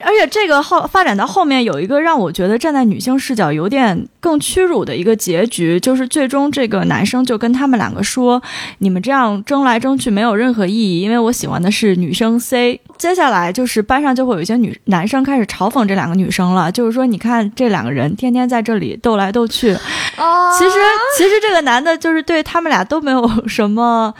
[0.00, 8.42] 而且这个后发展到后面有一个让我觉得站在女性视角有点更屈辱的一个结局，就是最终这个男生就跟他们两个说
[8.78, 19.72] ：“你们这样争来争去没有任何意义，因为我喜欢的是女生 C。”接下来就是班上就会有一些女男生开始嘲讽这两个女生了，就是说你看这两个人天天在这里斗来斗去，
[20.16, 20.76] 哦其实
[21.18, 24.12] 其实这个男的就是对他们俩都没有 什么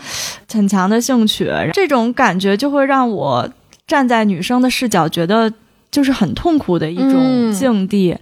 [0.53, 3.49] 很强的兴趣，这种感觉就会让我
[3.87, 5.53] 站在女生的视角觉得。
[5.95, 8.17] 就是很痛苦的一种嗯境地，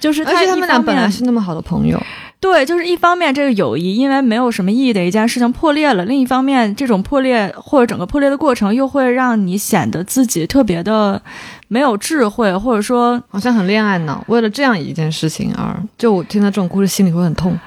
[0.00, 2.02] 就是而且他们俩本来是那么好的朋友，
[2.40, 11.20] 对，就是一方面这个友谊因为没有什么意义的一件事情破裂了，另一方面这种破裂或者整个破裂的过程又会让你显得自己特别的
[11.68, 17.58] 没有智慧，或者说好像很恋爱脑，为了这样一件事情而，就我听到这种故事心里会很痛。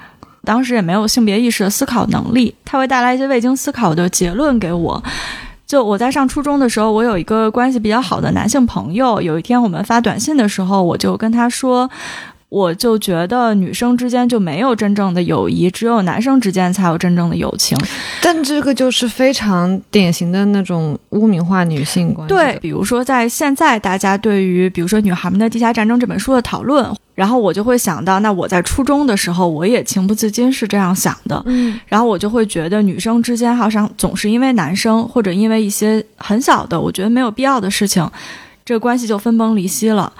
[0.44, 5.02] 当时也没有性别意识的思考能力，它会带来一些未经思考的结论给我。
[5.74, 11.90] 就我在上初中的时候，我有一个关系比较好的男性朋友，有一天我们发短信的时候，我就跟他说。
[12.50, 17.76] 我就觉得女生之间就没有真正的友谊，只有男生之间才有真正的友情。
[18.22, 22.36] 但这个就是非常典型的那种污名化女性关系。
[22.36, 31.42] 对，，比如说在现在大家对于比如说《女孩们的地下战争》这本书的讨论，然后我就会想到，那我在初中的时候，我也情不自禁是这样想的。
[31.46, 38.10] 嗯，然后我就会觉得女生之间好像总是因为男生或者因为一些很小的我觉得没有必要的事情，
[38.66, 40.12] 这个关系就分崩离析了。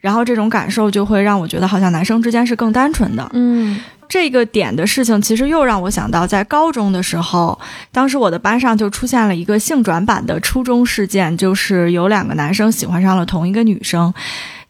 [0.00, 3.28] 然后这种感受就会让我觉得好像男生之间是更单纯的。
[3.34, 7.58] 嗯，这个点的事情，其实又让我想到，在高中的时候，
[7.90, 14.14] 当时我的班上就出现了一个性转版的初中事件，就是有两个男生喜欢上了同一个女生，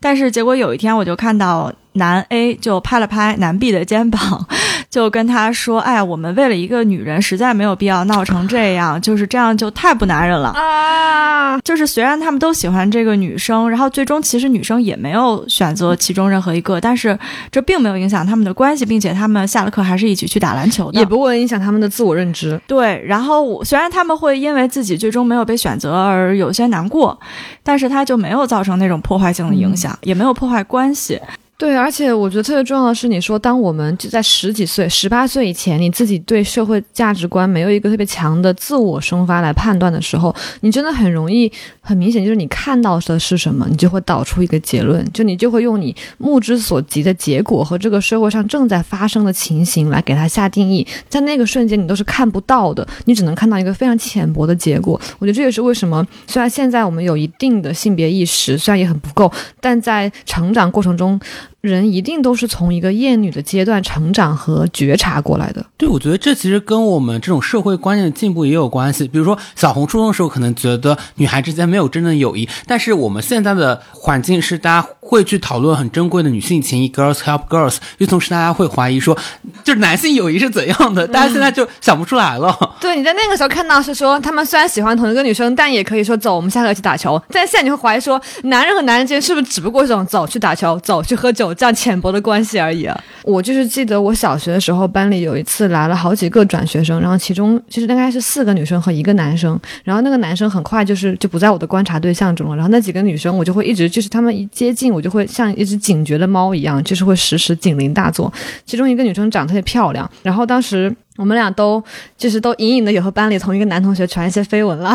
[0.01, 4.47] 但是结果有一天我就看到男 A 就拍了拍男 B 的肩膀，
[4.89, 17.18] 就跟他说：“哎，我们为了一个女人，实在没有必要闹成这样，就是这样就太不男人了。”啊，就是虽然他们都喜欢这个女生，然后最终其实女生也没有选择其中任何一个，但是
[17.51, 21.01] 这并没有影响他们的关系，并且他们下了课还是一起去打篮球的。
[21.01, 22.61] 也不会影响他们的自我认知。
[22.66, 27.18] 对，然后我虽然他们会因为自己最终没有被选择而有些难过，
[27.64, 31.20] 但是他就没有造成那种破坏性的影响，也没有破坏关系。
[31.59, 41.51] 对，而且我觉得特别重要的是，你说当我们就在十几岁、十八岁以前，你自己对社会价值观没有一个特别强的自我生发来判断的时候，你真的很容易，
[41.81, 54.99] 很明显就是你看到的是什么，你就会导出一个结论，就你就会用你目之所及的结果和这个社会上正在发生的情形来给它下定义，在那个瞬间你都是看不到的，你只能看到一个非常浅薄的结果。
[55.19, 59.29] 我觉得这也是为什么，虽然现在我们有一定的性别意识，虽然也很不够，
[59.61, 61.21] 但在成长过程中。
[61.69, 65.64] 人一定都是从一个厌女的阶段成长和觉察过来的。
[65.77, 69.07] 对，我觉得这其实跟我们这种社会观念的进步也有关系。
[69.07, 77.77] 比如说，小红初中的时候可能觉得女孩之间没有真正的友谊，但是我们现在的环境是大家会去讨论很珍贵的女性情谊，girls help girls。
[77.99, 79.16] 与此同时，大家会怀疑说，
[79.62, 82.57] 就是男性友谊是怎样的，大家现在就想不出来了。
[82.81, 87.21] 对，你在那个时候看到是说，他们虽然喜欢同一个女生，但也可以说走，我们下课一起打球。
[87.31, 92.97] 但现在你会怀疑说，男人和男人之间是不是只不过是这种走去打球、走去喝酒这样浅薄的关系而已啊？
[93.25, 108.33] 我就是记得我小学的时候，班里有一次来了好几个转学生，然后其中其实大概是四个女生和一个男生，然后那个男生很快就是就不在我的观察对象中了，然后那几个女生我就会一直就是他们一接近，我就会像一只警觉的猫一样，就是会时时警铃大作。
[108.65, 111.83] 其中一个女生长得特别漂亮，然后当时我们俩都
[112.17, 114.95] 就是都隐隐的有和班里同一个男同学传一些绯闻了，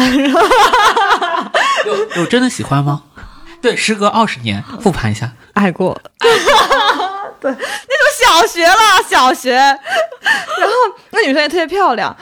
[1.86, 3.04] 有有真的喜欢吗？
[3.64, 5.98] 对，时隔二十年复盘一下，爱过。
[7.40, 7.66] 对，那种
[8.20, 8.76] 小学了，
[9.10, 9.54] 小学。
[9.56, 10.74] 然后
[11.12, 12.14] 那女生也特别漂亮，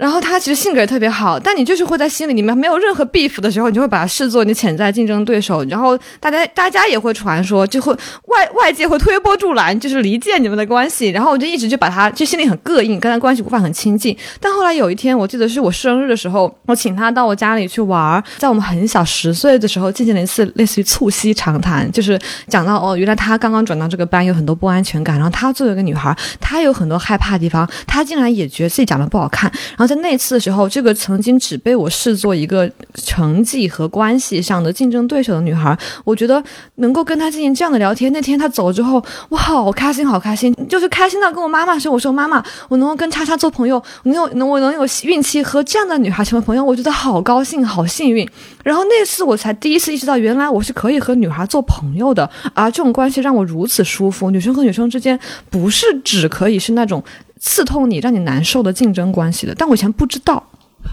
[0.00, 7.92] 然后他其实性格也特别好，但你就是会在心里里面没有任何 beef 的时候，你就会把他视作你潜在竞争对手，然后大家大家也会传说，就会
[8.28, 14.16] 外外界会推波助澜，就是离间你们的关系，然后我就一直就把他就心里很膈应，跟他关系无法很亲近。
[14.40, 36.40] 但后来有一天，我记得是我生日的时候，我请他到我家里去玩，在我们很小十岁的时候进行了一次类似于促膝长谈，就是讲到哦，原来他刚刚转到这个班有很多不安全感，然后他作为一个女孩，她有很多害怕的地方，她竟然也觉得自己长得不好看，然后在那次的时候，这个曾经只被我视作一个成绩和关系上的竞争对手的女孩，我觉得
[36.76, 48.28] 能够跟她进行这样的聊天，那天她走了之后，哇，好开心，好开心，就是开心到跟我妈妈说，我说妈妈，我能够跟叉叉做朋友，能有能我能有运气和这样的女孩成为朋友，我觉得好高兴，好幸运。
[48.62, 54.30] 然后那次我才第一次意识到，原来我是可以和女孩做朋友的，而这种关系让我如此舒服。
[54.30, 55.18] 女生和女生之间
[55.50, 57.02] 不是只可以是那种
[57.40, 60.46] 刺痛你、让你难受的竞争关系的，但我以前不知道。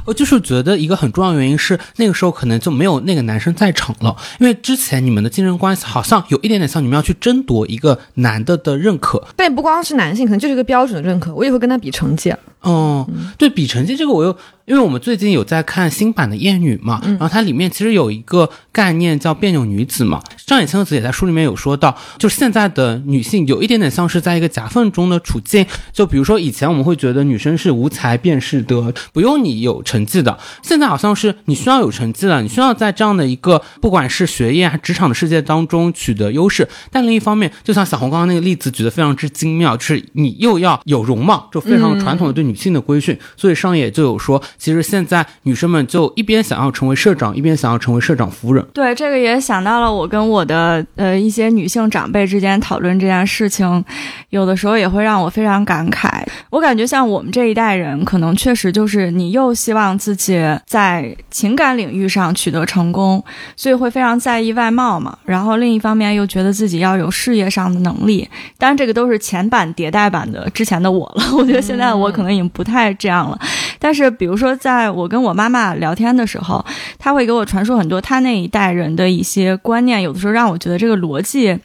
[0.06, 9.26] 我就是觉得一个很重要的原因是，那个时候可能就没有那个男生在场了，因为之前你们的竞争关系好像有一点点像你们要去争夺一个男的的认可。
[9.38, 12.34] 但也不光是男性，可能就是一个标准的认可，我也会跟他比成绩。
[12.64, 13.06] 嗯，
[13.38, 14.36] 对比成绩这个，我又
[14.68, 25.66] 因为我们最近有在看新版的《厌女》嘛，然后它里面其实有一个概念叫别扭女子嘛，上野千鹤子也在书里面有说到，就是现在的女性有一点点像是在一个夹缝中的处境。
[25.94, 36.68] 就比如说以前我们会觉得女生是无才便是德，不用你有成绩的，现在好像是你需要有成绩了，你需要在这样的一个不管是学业还是职场的世界当中取得优势。
[36.92, 43.18] 但另一方面，就像小红刚刚那个例子举得非常之精妙，就是你又要有容貌，就非常传统的对女性的规训。
[43.38, 48.66] 所以上野就有说，其实现在女生们就一边想要成为社长，一边想要成为社长夫人。
[48.74, 53.84] 对，这个也想到了我跟我的呃一些女性长辈之间讨论这件事情，
[54.30, 56.24] 有的时候也会让我非常感慨。
[56.50, 63.24] 我感觉像我们这一代人，可能确实就是你又希望自己在情感领域上取得成功，
[63.56, 65.18] 所以会非常在意外貌嘛。
[65.26, 68.28] 然后另一方面又觉得自己要有事业上的能力。
[68.58, 71.24] 当然，这个都是前版迭代版的之前的我了。
[71.38, 73.40] 我觉得现在我可能已经不太这样了。
[73.80, 76.66] 但是，比如说，在我跟我妈妈聊天的时候，
[76.98, 81.58] 她会给我传授很多她那一代人的一些观念，有的时候让我觉得这个逻辑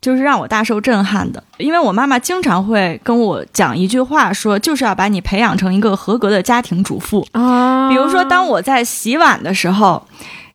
[0.00, 1.42] 就是让我大受震撼的。
[1.56, 7.88] 因为我妈妈经常会跟我讲一句话，说就是要把你培养成一个合格的家庭主妇啊。
[7.88, 10.06] 比如说，当我在洗碗的时候，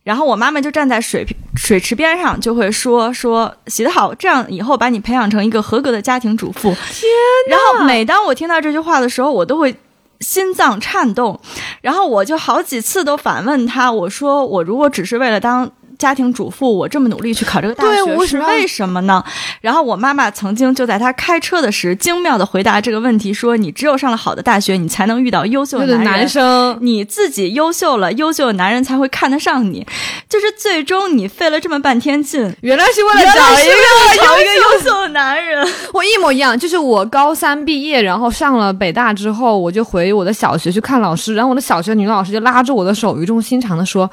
[0.04, 6.74] 然后我妈妈就站在水水池边上，就会说说洗得好，这样以后把你培养成一个合格的家庭主妇。
[6.92, 7.10] 天，
[7.50, 9.76] 然后每当我听到这句话的时候，我都会。
[10.22, 11.40] 心脏颤动，
[11.82, 15.70] 然后我就好几次都反问他，我说我如果只是为了当。
[16.02, 19.24] 家庭主妇，我这么努力去考这个大学是为什么呢？
[19.62, 26.76] 然后我妈妈曾经就在她开车的时，精妙的回答这个问题，说：“你只有上了好的大学，你才能遇到优秀的男生。
[26.82, 29.86] 你自己优秀了，优秀的男人才会看得上你。
[30.28, 35.64] 就是最终你费了这么半天劲，原来是为了找一个找一个优秀的男人。
[35.94, 44.10] 我一模一样，就是我高三毕业，然后上了北大之后，我就回我的小学去看老师，然后我的小学女老师就拉着我的手，语重心长的说：“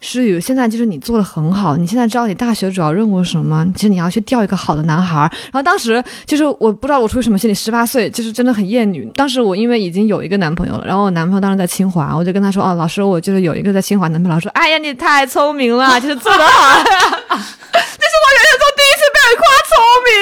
[0.00, 3.72] 诗雨，现在就是你做的很好，你现在知道你大学主要任务是什么吗？
[3.74, 5.20] 其实你要去钓一个好的男孩。
[5.20, 9.04] 然后当时就是我不知道我出于什么心理，十八岁就是真的很厌女。
[9.14, 16.78] 当时我因为已经有一个男朋友了，然后我男朋友当时在清华，我就跟他说：“哦，老师，我就是有一个在清华男朋友。”老师说：“哎呀，你太聪明了，就是做得好。
[16.84, 20.12] ”这是我人生中第一次被人夸聪明，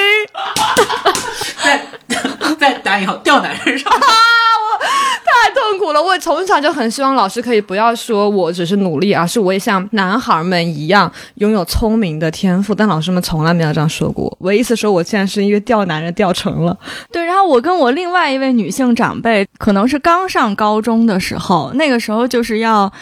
[2.59, 3.93] 在在打引号钓男人上。
[5.43, 6.01] 太痛苦了！
[6.01, 12.73] 我从小就很希望老师可以不要说我只是努力，而是我也像男孩们一样拥有聪明的天赋。
[12.73, 14.33] 但老师们从来没有这样说过。
[14.43, 16.79] 唯一一次说我现在是因为钓男人钓成了。
[17.11, 22.93] 对，然后我跟我另外一位女性长辈，可能是刚上高中的时候，那个时候就是要。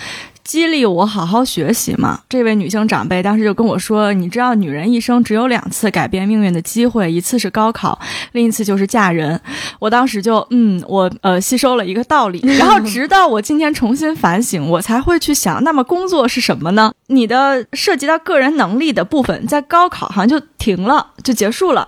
[0.51, 2.23] 激励我好好学习嘛？
[2.29, 7.97] 这位女性长辈当时就跟我说：“你知道，女人一生只有两次改变命运的机会，一次是高考，
[8.33, 9.41] 另一次就是嫁人。”
[9.79, 12.41] 我当时就嗯，我呃吸收了一个道理。
[12.59, 16.93] 然后直到我今天重新反省，我才会去想，那么工作是什么呢？
[17.07, 21.87] 你的涉及到个人能力的部分，在高考好像就停了，就结束了。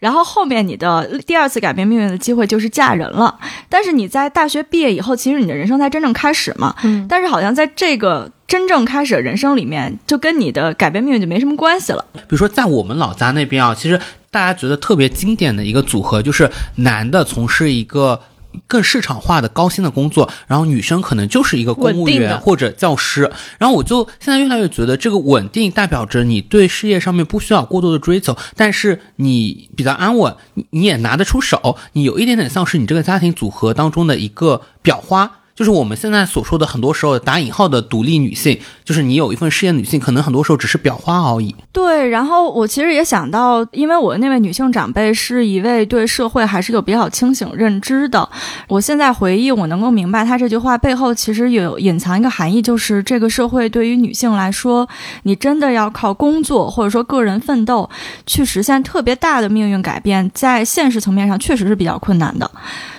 [0.00, 3.38] 然后后面你的第二次改变命运的机会就是嫁人了。
[3.68, 6.74] 但是你在大学毕业以后，其实你的人生才真正开始嘛。
[6.82, 7.06] 嗯。
[7.08, 12.04] 但是好像在这个真正开始的人生里面，就跟你的改变命运就没什么关系了。
[12.14, 14.00] 比如说在我们老家那边啊，其实
[14.32, 18.20] 大家觉得特别经典的一个组合，就是男的从事一个
[18.66, 23.30] 更市场化的高薪的工作，然后女生可能就是一个公务员或者教师。
[23.58, 30.34] 然后我就现在越来越觉得，这个稳定代表着你对事业上面不需要过多的追求，但是你比较安稳，
[30.70, 35.30] 你也拿得出手，你有一点点像是你这个家庭组合当中的一个裱花。
[35.60, 41.54] 就是我们现在所说的，很多时候打引号的独立女性，就是你有一份事业女性，可能很多时候只是裱花而已。
[41.70, 48.26] 对，然后我其实也想到，因为我那位女性长辈是一位对社会还是有比较清醒认知的。
[48.68, 54.88] 我现在回忆，我能够明白她这句话背后其实有隐藏一个含义，就是这个社会对于女性来说，
[55.24, 57.90] 你真的要靠工作或者说个人奋斗
[58.24, 62.50] 去实现特别大的命运改变，在现实层面上确实是比较困难的。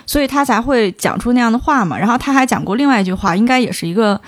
[0.06, 1.97] 所以他才会讲出那样的话嘛。
[1.97, 4.20] 然后他还讲过另外一句话，应该也是一个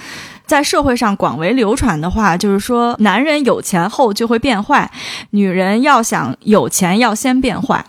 [0.45, 4.89] 在社会上广为流传的话，就是说，男人有钱后就会变坏，
[5.32, 7.86] 女人要想有钱要先变坏。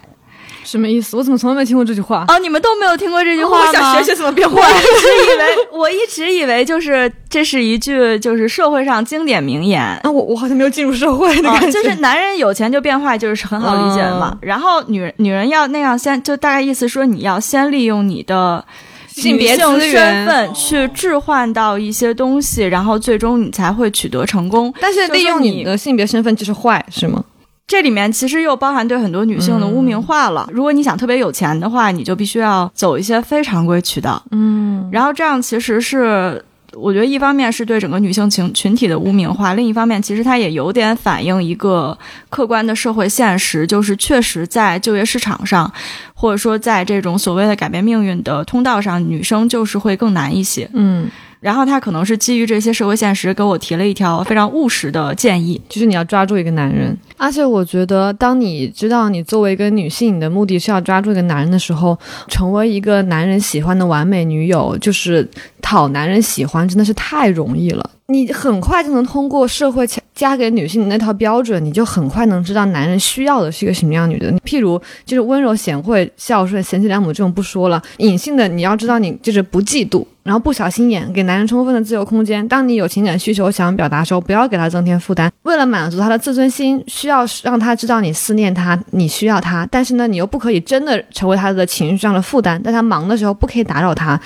[0.65, 1.17] 什么意思？
[1.17, 2.25] 我怎么从来没听过这句话？
[2.29, 3.67] 哦，你们都没有听过这句话吗？
[3.69, 4.57] 我想学学怎么变坏。
[4.57, 10.01] 我一直以为， 我一直以为就是这是一句就是社会上经典名言啊。
[10.05, 11.71] 我我好像没有进入社会的感觉。
[11.71, 14.37] 就是男人有钱就变坏，就是很好理解嘛。
[14.41, 18.65] 然后女人女人要那样先，就大概意思说你要先利用你的
[19.09, 24.73] 性别身份去置换到一些东西，然后最终你才会取得成功。
[24.81, 27.23] 但是利用你的性别身份就是坏，是吗？
[27.67, 30.49] 这里面其实又包含对很多女性的污名化了。
[30.53, 34.23] 如果你想特别有钱的话，你就必须要走一些非常规渠道。
[34.31, 36.45] 嗯，然后这样其实是
[36.75, 41.97] 我觉得一方面是对整个女性群群体的污名化，另一方面其实它也有点反映一个
[42.29, 45.73] 客观的社会现实，就是确实在就业市场上，
[46.15, 50.69] 或者说在这种所谓的改变命运的通道上，女生就是会更难一些。
[50.75, 51.09] 嗯，
[51.45, 55.61] 然后他可能是基于这些社会现实，给我提了一条非常务实的建议。
[55.69, 65.29] 就是你要抓住一个男人，而且我觉得，当你知道你作为一个女性，你的目的是要抓住一个男人的时候，成为一个男人喜欢的完美女友，就是
[65.61, 67.91] 讨男人喜欢，真的是太容易了。
[68.09, 74.31] 你很快就能通过社会加给女性的那套标准，你就很快能知道男人需要的是一个什么样女的。
[74.41, 82.47] 譬如就是温柔贤惠、孝顺、贤妻良母这种不说了，隐性的你要知道你就是不嫉妒，然后不小心眼，给男人充分的自由空间。
[82.47, 85.33] 当你有情感需求想表达的时候，不要给他增添负担。
[85.45, 92.63] 为了满足他的自尊心，需要让他知道你思念他，你需要他，但是呢，你又不可以真的成为他的情绪上的负担。
[92.63, 94.21] 在他忙的时候，不可以打扰他。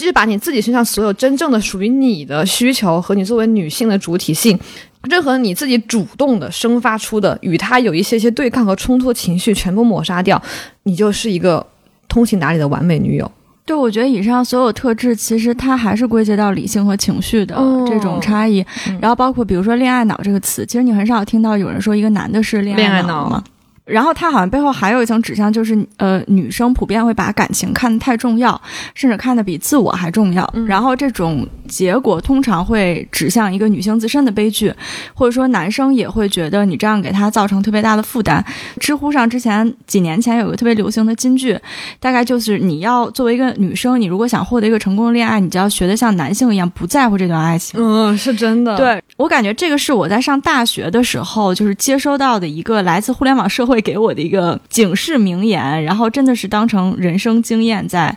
[0.00, 4.58] 就是把你自己身上所有真正的属于你的需求和你作为女性的主体性，
[5.02, 10.40] 任何你自己主动的生发出的与他有一些些对抗和冲突的情绪全部抹杀掉，
[10.84, 11.64] 你就是一个
[12.08, 13.30] 通情达理的完美女友。
[13.66, 18.64] 对，我觉得以上所有特质，其实它还是归结到理性和情绪的哦这种差异。
[18.88, 23.44] 嗯然后包括比如说“恋爱脑”这个词，其实你很少听到有人说一个男的是恋恋爱脑脑嘛。
[23.90, 28.60] 然后他好像背后还有一层指向，就是呃，女生普遍会把感情看得太重要，
[28.94, 30.48] 甚至看得比自我还重要。
[30.54, 34.72] 嗯然后这种结果通常会指向一个女性自身的悲剧，
[35.14, 38.44] 或者说男生也会觉得你这样给他造成特别大的负担。
[38.78, 41.58] 知乎上之前几年前有个特别流行的金句，
[41.98, 47.80] 大概就是你要作为一个女生，你如果想获得一个成功的恋爱，你就要学得像男性一样不在乎这段爱情。
[47.82, 58.16] 嗯，是真的。，对我感觉这个是我在上大学的时候，就是接收到的一个来自互联网社会给我的一个警示名言，然后真的是当成人生经验在。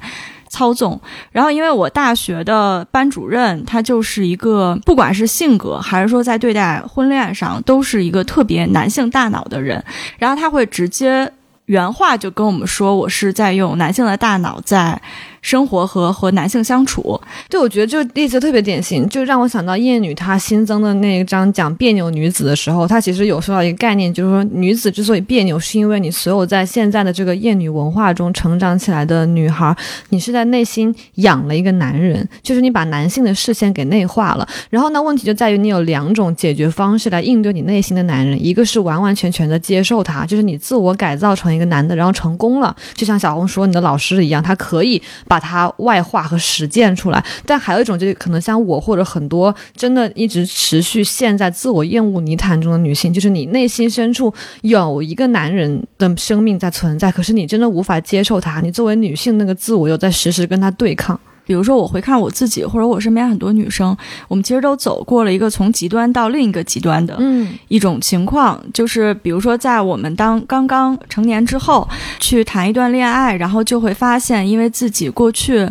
[0.49, 1.01] 操纵，
[1.31, 9.83] 然后因为我大学的班主任，他就是一个不管是性格还是说在对待婚恋上，都是一个特别男性大脑的人，
[10.19, 11.27] 然后他会直接
[11.65, 15.01] 原话就跟我们说，我是在用男性的大脑在
[15.43, 17.19] 生活和和男性相处，
[17.49, 29.75] 对，我觉得这个例子特别典型，就让我想到叶女她新增的那一章讲别扭女子的时候，她其实有说到一个概念，就是说女子之所以别扭，是因为你所有在现在的这个厌女文化中成长起来的女孩，
[30.09, 34.47] 你是在内心养了一个男人，就是你把男性的视线给内化了。
[34.69, 45.01] 然后呢，问题就在于你有两种解决方式来应对你内心的男人，一个是完完全全的接受他，就是你自我改造成一个男的，然后成功了，就像小红说你的老师一样，他可以
[45.33, 47.25] 把它外化和实践出来。
[47.43, 54.31] 但还有一种就是可能像我或者很多真的一直持续陷在自我厌恶泥潭中的女性，就是你内心深处
[54.61, 61.19] 有一个男人的生命在存在，可是你真的无法接受他，你作为女性那个自我又在时时跟他对抗。
[61.45, 63.95] 比如说，我回看我自己，或者我身边很多女生，
[64.27, 67.57] 我们其实都走过了一个从极端到另一个极端的嗯。
[67.67, 71.87] 一种情况，就是比如说，在我们当刚刚成年之后，
[72.19, 75.69] 去谈一段恋爱，然后就会发现，因为自己过去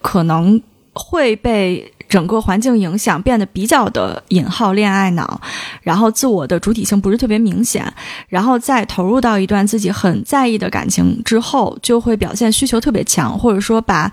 [0.00, 0.60] 可能
[0.92, 5.40] 会被整个环境影响，变得比较的引号恋爱脑，
[5.80, 7.90] 然后自我的主体性不是特别明显，
[8.28, 14.12] 然后再投入到一段自己很在意的感情之后，就会表现需求特别强，或者说把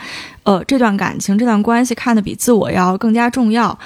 [0.49, 3.77] 呃这段感情、这段关系看得比自我要更加重要，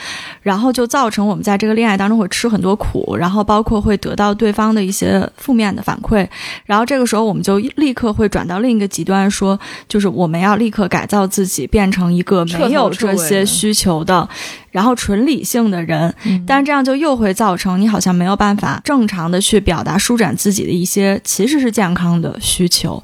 [0.41, 6.26] 然后就造成我们在这个恋爱当中会吃很多苦，然后包括会得到对方的一些负面的反馈，
[6.66, 9.59] 然后这个时候我们就立刻会转到另一个极端，说
[9.89, 14.30] 就是我们要立刻改造自己，变成一个没有这些需求的，
[14.72, 16.16] 然后纯理性的人。
[16.47, 23.03] 但是这样就又会造成你好像没有办法正常的去表达、舒展自己的一些其实是健康的需求。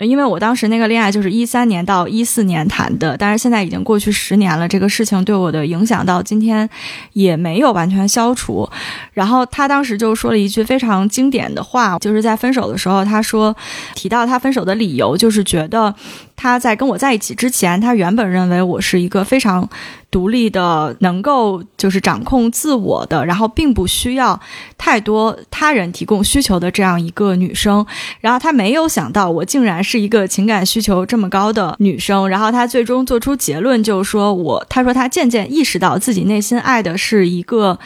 [0.00, 6.68] 因为我当时那个恋爱就是一三年到一四年谈的，但是现在已经过去十年了，这个事情对我的影响到今天
[7.14, 8.68] 也没有完全消除。
[9.12, 13.56] 然后他当时就说了一句非常经典的话，就是在分手的时候，他说
[13.94, 15.94] 提到他分手的理由，就是觉得
[16.40, 19.68] 他在跟我在一起之前，他原本认为我是一个非常
[20.08, 24.40] 独立的，能够就是掌控自我的，然后并不需要
[24.78, 27.84] 太多他人提供需求的这样一个女生。
[28.20, 32.28] 然后他没有想到我竟然是一个情感需求这么高的女生。
[32.28, 37.76] 然后他最终做出结论，就是说我，他说他渐渐意识到自己内心爱的是一个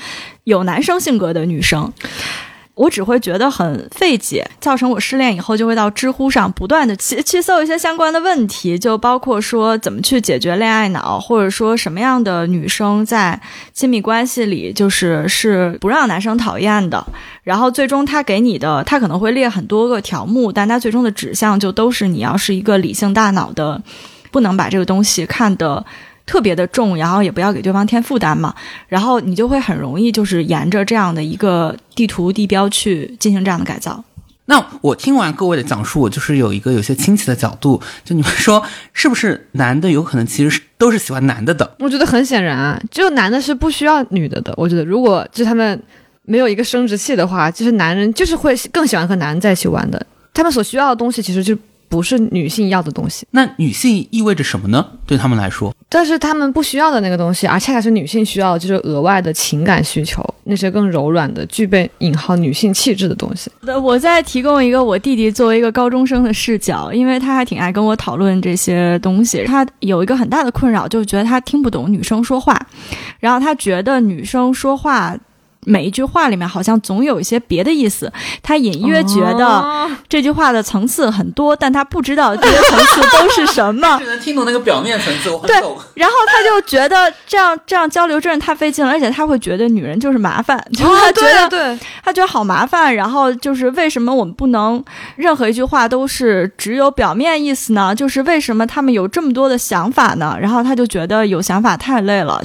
[0.44, 1.90] 有男生性格的女生。
[2.74, 13.38] 我只会觉得很费解，造成我失恋以后就会到知乎上不断的去去搜一些相关的问题，就包括说怎么去解决恋爱脑，或者说什么样的女生在
[13.74, 17.06] 亲密关系里就是是不让男生讨厌的。
[17.42, 23.82] 然后最终他给你的，他可能会列很多个条目，但他最终的指向就都是你要是一个理性大脑的，
[24.30, 25.84] 不能把这个东西看得。
[26.32, 28.54] 特别的重，然后也不要给对方添负担嘛。
[28.88, 34.02] 然后你就会很容易就是沿着这样的一个地图地标去进行这样的改造。
[34.46, 38.64] 那我听完各位的讲述，我就是有一个有些亲戚的角度，就你们说
[38.94, 41.76] 是不是男的有可能其实是都是喜欢男的的？
[41.80, 44.54] 我觉得很显然啊，只有男的是不需要女的的。
[44.56, 45.78] 我觉得如果就他们
[46.22, 50.06] 没有一个生殖器的话，就是男人就是会更喜欢和男人在一起玩的。
[50.32, 51.54] 他们所需要的东西其实就
[51.92, 54.82] 不是女性要的东西，那女性意味着什么呢？
[55.04, 63.50] 对他们来说，但是他们不需要的那个东西，而恰恰是女性需要，就是额外的情感需求，那些更柔软的、具备引号女性气质的东西。
[63.60, 69.44] 那我再提供一个我弟弟作为一个高中生的视角，因为他还挺爱跟我讨论这些东西。
[69.44, 72.58] 他有一个很大的困扰，就是觉得他听不懂女生说话，
[73.20, 75.14] 然后他觉得女生说话。
[75.64, 83.98] 每一句话里面好像总有一些别的意思，他隐约觉得哦这句话的层次很多，但他不知道这些层次都是什么。
[84.02, 85.56] 只能听懂那个表面层次，我很对
[85.94, 92.94] 然后他就觉得这样这样交流真是太费劲了，而且他会觉得女人就是麻烦， 就是他觉得、哦对对，他觉得好麻烦。
[92.94, 94.82] 然后就是为什么我们不能
[95.16, 97.94] 任何一句话都是只有表面意思呢？
[97.94, 100.36] 就是为什么他们有这么多的想法呢？
[100.40, 102.42] 然后他就觉得有想法太累了。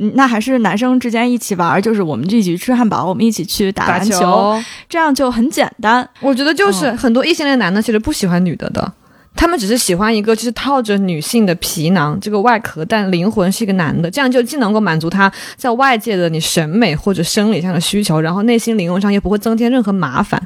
[0.00, 6.08] 嗯那还是男生之间一起玩儿，就是我们一起吃汉堡，我们一起去打打篮球，球，这样就很简单。
[6.20, 8.92] 我觉得就是嗯很多异性恋男的其实不喜欢女的的。
[9.36, 20.42] 他们只是喜欢一个就是套着女性的皮囊这个外壳，但灵魂是一个男的，这样就既能够满足他在外界的你审美或者生理上的需求，然后内心灵魂上又不会增添任何麻烦。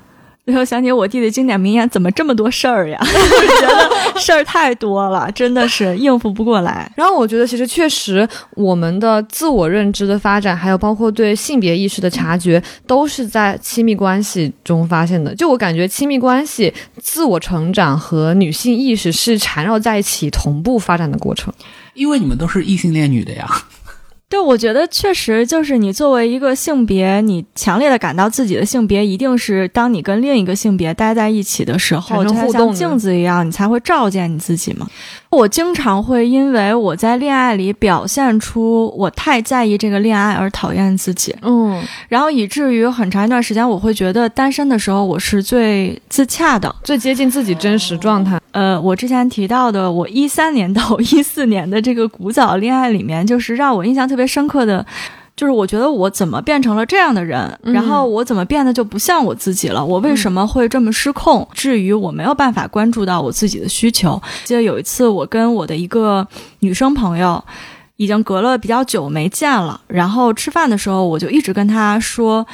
[0.47, 6.91] 最后想起我弟的经典名言：“怎么这么多事儿呀？” 我觉得事儿太多了，真的是应付不过来。
[6.95, 15.35] 然后我觉得，其实确实，我们的自我认知的发展，还有包括对性别意识的察觉，都是在亲密关系中发现的。
[15.35, 21.51] 就我感觉，亲密关系、自我成长和女性意识是缠绕在一起、同步发展的过程。
[21.95, 23.49] 因为你们都是异性恋女的呀。
[24.35, 34.89] 对，我觉得确实就是你作为一个性别，你强烈的感到自己的性别，一定是当你跟另一个性别待在一起的时候，就像镜子一样，你才会照见你自己嘛。
[35.31, 46.75] 我经常会因为我在恋爱里表现出我太在意这个恋爱而讨厌自己，嗯，然后以至于很长一段时间，我会觉得单身的时候我是最自洽的。
[46.83, 48.41] 最接近自己真实状态。
[48.53, 54.85] 呃，我之前提到的，我一三年到一四年的这个古早恋爱里面，就是让我印象特别深刻的。
[55.37, 59.85] 就是我觉得我怎么变成了这样的人，嗯然后我怎么变得就不像我自己了？
[59.85, 61.49] 我为什么会这么失控？
[61.53, 64.23] 至于我没有办法关注到我自己的需求。
[64.45, 66.27] 记得有一次，我跟我的一个
[66.61, 67.43] 女生朋友。
[67.97, 72.45] 已经隔了比较久没见了，然后吃饭的时候，我就一直跟她说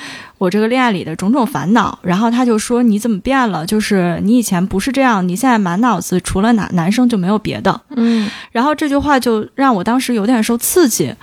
[0.41, 3.67] 我这个恋爱里的种种烦恼，然后他就说你怎么变了？
[3.67, 7.79] 就是你以前不是这样，你现在满脑子除了男男生就没有别的。
[7.95, 11.15] 嗯，然后这句话就让我当时有点受刺激，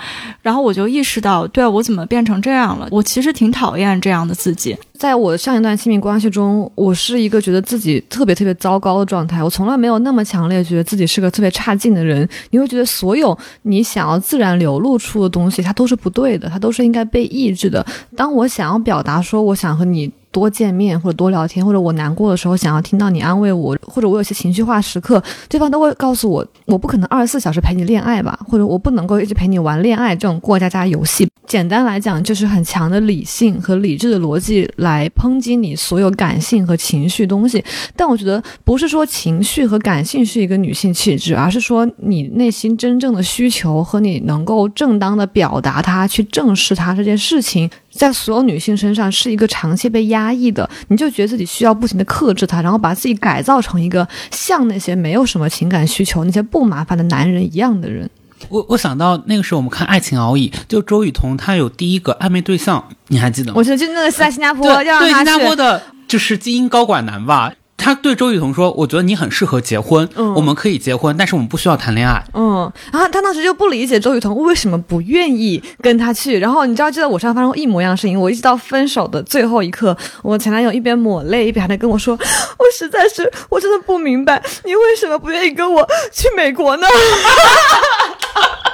[0.44, 2.88] 然后我就意识到，对我怎么变成这样了？
[2.92, 4.78] 我其实挺讨厌这样的自己。
[5.00, 9.44] 在我上一段亲密关系中，我是一个觉得自己特别特别糟糕的状态。
[9.44, 12.28] 我从来没有那么强烈觉得自己是个特别差劲的人。
[12.50, 17.86] 你会觉得所有你想要自然流露出的东西，它都是不对的，它都是应该被抑制的。
[18.16, 31.28] 当我想要表达达说我想和你多见面或者多聊天，或者我难过的时候想要听到你安慰我，或者我有些情绪化时刻，对方都会告诉我，我不可能二十四小时陪你恋爱吧，或者我不能够一直陪你玩恋爱这种过家家游戏。
[31.48, 37.64] 简单来讲，就是很强的理性和理智的逻辑来抨击你所有感性和情绪东西。
[37.96, 50.70] 但我觉得不是说情绪和感性是一个女性气质，而是说你内心真正的需求和你能够正当的表达它、去正视它这件事情，在所有女性身上是一个长期被压抑的。
[50.88, 58.10] 你就觉得自己需要不停的克制它，然后把自己改造成一个像那些没有什么情感需求、那些不麻烦的男人一样的人。
[58.50, 63.54] 我我想到那个时候我们看《爱情熬椅》，就周雨彤她有第一个暧昧对象，你还记得吗？
[63.58, 67.52] 我觉得就那个是在新加坡，对对，要让他去新加坡的就是精英高管男吧。
[67.88, 72.22] 他对周雨彤说：“我觉得你很适合结婚，嗯我们可以结婚，但是我们不需要谈恋爱。
[72.34, 86.86] 嗯，然后他当时就不理解周雨彤为什么不愿意跟他去，然后你知道就在我身上发生过一模一样的事情，我一直到分手的最后一刻，我前男友一边抹泪一边还在跟我说，我实在是我真的不明白你为什么不愿意跟我去美国呢？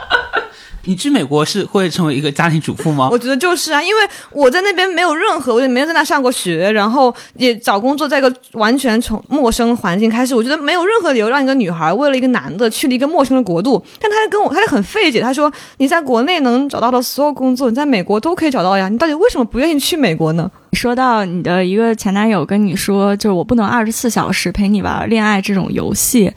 [0.85, 3.07] 你去美国是会成为一个家庭主妇吗？
[3.11, 13.83] 我觉得就是啊，因为我在那边没有任何，我也没有在那上过学，然后也找工作，在一个完全从陌生环境开始，我觉得没有任何理由让一个女孩为了一个男的去了一个陌生的国度。
[13.99, 20.51] 但他跟我，他就很费解，他说你在国内能找到的所有工作，你在美国都可以找到呀，你到底为什么不愿意去美国呢？
[20.73, 26.31] 说到你的一个前男友跟你说，就是我不能二十四小时陪你玩恋爱这种游戏，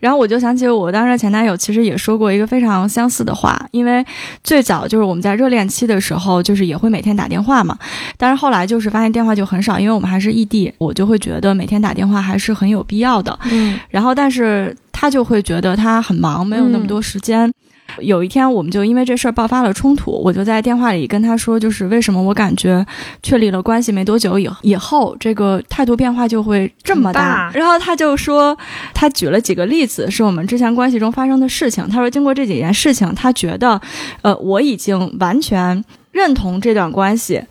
[0.00, 4.04] 然后我就想起我当时前男友其实也说过一个非常相似的话，因为
[4.42, 7.78] 最早就是我们在热恋期的时候，就是也会每天打电话嘛，
[8.16, 13.78] 但是后来就是发现电话就很少，因为我们还是异地，我就会觉得每天打电话还是很有必要的，嗯。
[13.90, 17.52] 然后但是他就会觉得他很忙，没有那么多时间。
[18.00, 22.84] 有一天，我们就因为这事儿爆发了冲突，我就在电话里跟他说，就是为什么我感觉
[23.22, 27.50] 确立了关系没多久以以后，这个态度变化就会这么大。
[27.54, 28.56] 然后他就说，
[28.92, 31.88] 他举了几个例子，是我们之前关系中发生的事情。
[31.88, 33.80] 他说，经过这几件事情，他觉得，
[34.22, 37.42] 呃，我已经完全认同这段关系。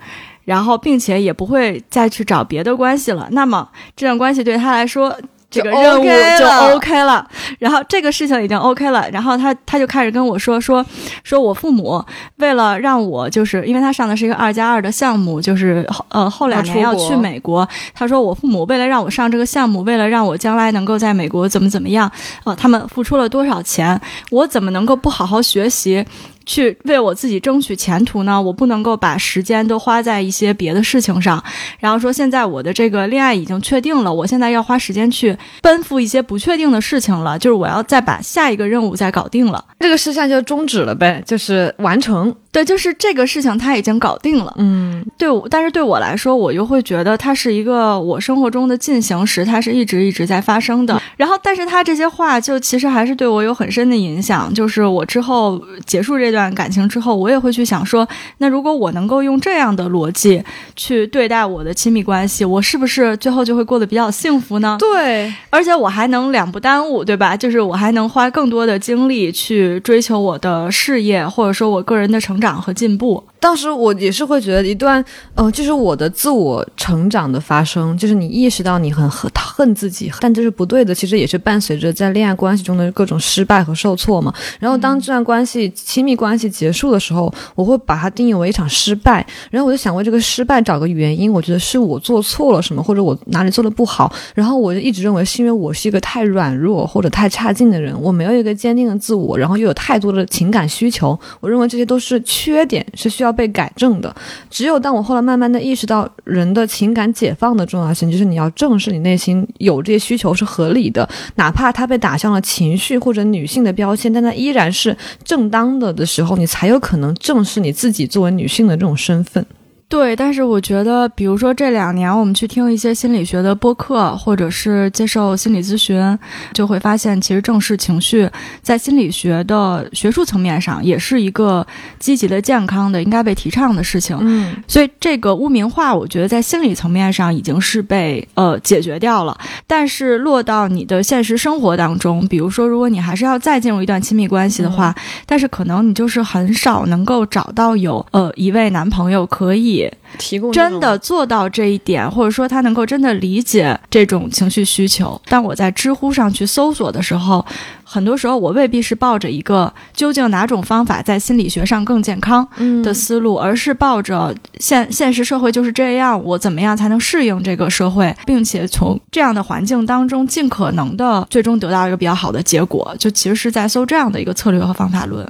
[0.44, 3.28] 然后，并且也不会再去找别的关系了。
[3.32, 5.18] 那么，这段关系对他来说，
[5.62, 6.04] 这个就任务
[6.40, 7.28] 就了 OK 了。
[7.60, 10.86] 然后这个事情已经 OK 了，然后他他就开始跟我说说
[11.24, 12.04] 说我父母
[12.38, 22.12] 为了让我就是因为他上的是一个二加二的项目，就是呃后两年要去美国，他说我父母为了让我上这个项目，为了让我将来能够在美国怎么怎么样，
[22.44, 24.00] 呃，他们付出了多少钱，
[24.32, 26.06] 我怎么能够不好好学习？
[26.46, 28.42] 去为我自己争取前途呢？
[28.42, 31.44] 我不能够把时间都花在一些别的事情上。
[31.80, 39.64] 然后说，现在我的这个恋爱已经确定了，我现在要花时间去奔赴一些不确定的事情了，就是我要再把下一个任务再搞定了。
[39.80, 42.34] 这个事项就终止了呗，就是完成。
[42.52, 44.54] 对，就是这个事情他已经搞定了。
[44.58, 51.02] 嗯，对我，但是对我来说，我又会觉得它是一个我生活中的进行时，它是一直一直在发生的。
[51.18, 54.54] 然后，但是他这些话就其实还是对我有很深的影响。
[54.54, 58.08] 就是我之后结束这段感情之后，我也会去想说，
[58.40, 60.44] 那如果我能够用这样的逻辑
[60.76, 64.78] 去对待我的亲密关系，我是不是最后就会过得比较幸福呢？
[64.80, 67.36] 对，而且我还能两不耽误，对吧？
[67.38, 73.24] 就是我还能花更多的精力去追求我的事业，或者说我个人的成长和进步。
[73.40, 75.04] 当时我也是会觉得一段，
[75.36, 84.34] 呃，就是我的自我成长的发生，就是你意识到你很恨恨自己，但这是不对的，其实也是伴随着在恋爱关系中的各种失败和受挫嘛。
[84.60, 104.16] 然后当这段关系、亲密关系结束的时候，我会把它定义为一场失败，然后我就想为这个失败找个原因，我觉得是我做错了什么，或者我哪里做的不好，然后我就一直认为是因为我是一个太软弱或者太差劲的人，我没有一个坚定的自我，然后又有太多的情感需求，我认为这些都是缺点，是需要要被改正的。
[104.50, 119.46] 只有当我后来慢慢的意识到人的情感解放的重要性，就是你要正视你内心有这些需求是合理的，哪怕它被打上了情绪或者女性的标签，但它依然是正当的的时候，你才有可能正视你自己作为女性的这种身份。
[119.88, 126.18] 对，但是我觉得，比如说这两年我们去听一些心理学的播客，或者是接受心理咨询，
[126.54, 128.28] 就会发现，其实正视情绪
[128.64, 131.66] 在心理学的学术层面上也是一个
[132.00, 134.18] 积极的、健康的、应该被提倡的事情。
[134.22, 139.38] 嗯，所以这个污名化，我觉得在心理层面上已经是被呃解决掉了。
[139.68, 144.94] 但是落到你的现实生活当中，比如说，如果你还是要再进入一段亲密关系的话，
[145.28, 149.75] 但是可能你就是很少能够找到有呃一位男朋友可以
[150.18, 155.20] 提供真的做到这一点，或者说他能够真的理解这种情绪需求。
[155.28, 157.46] 但我在知乎上去搜索的时候，
[157.84, 172.96] 很多时候我未必是抱着一个究竟哪种方法在心理学上更健康嗯的思路，而是抱着现现实社会就是这样，我怎么样才能适应这个社会，并且从这样的环境当中尽可能的最终得到一个比较好的结果。
[172.98, 175.28] 就其实是在搜这样的一个策略和方法论。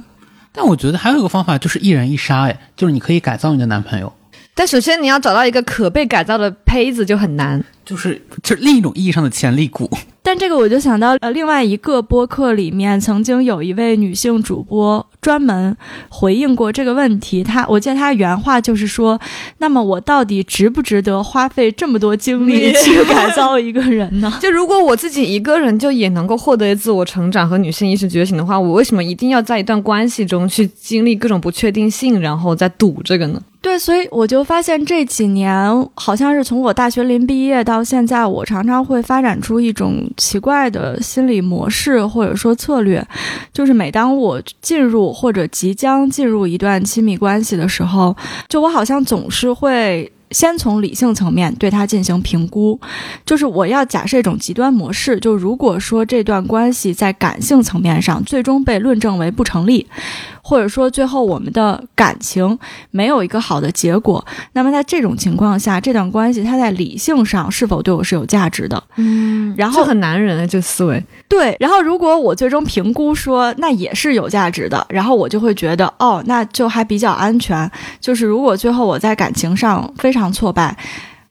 [0.52, 4.10] 但我觉得还有一个方法就是一人一杀，哎，就是你可以改造你的男朋友，
[4.56, 7.62] 但首先你要找到一个可被改造的胚子就很难。
[7.84, 9.88] 就是就是另一种意义上的潜力股。
[10.26, 15.76] 但这个我就想到，呃，另外一个播客里面曾经有一位女性主播专门
[16.08, 17.44] 回应过这个问题。
[17.44, 19.20] 她，我记得她原话就是说
[19.58, 43.06] ：“那么我到底值不值得花费这么多精力去 改造一个人呢 就如果我自己一个人就也能够获得自我成长和女性意识觉醒的话，我为什么一定要在一段关系中去经历各种不确定性，然后再赌这个呢？？”对，所以我就发现这几年，好像是从我大学临毕业到现在，我常常会发展出一种奇怪的心理模式或者说策略，
[43.52, 48.16] 就是每当我进入或者即将进入一段亲密关系的时候，
[48.48, 50.10] 就我好像总是会。
[50.32, 52.78] 先从理性层面对它进行评估，
[53.24, 59.86] 就是我要假设一种极端模式，就如果说这段关系在感性层面上最终被论证为不成立，
[60.48, 62.56] 或者说最后我们的感情
[62.92, 68.80] 没有一个好的结果，那么在这种情况下，这段关系它在理性上是否对我是有价值的？
[68.94, 71.02] 嗯，然后很男人啊，这思维。
[71.28, 77.68] 对，然后如果我最终评估说那也是有价值的，然后我就会觉得哦，那就还比较安全。
[78.00, 80.76] 就是如果最后我在感情上非常挫败，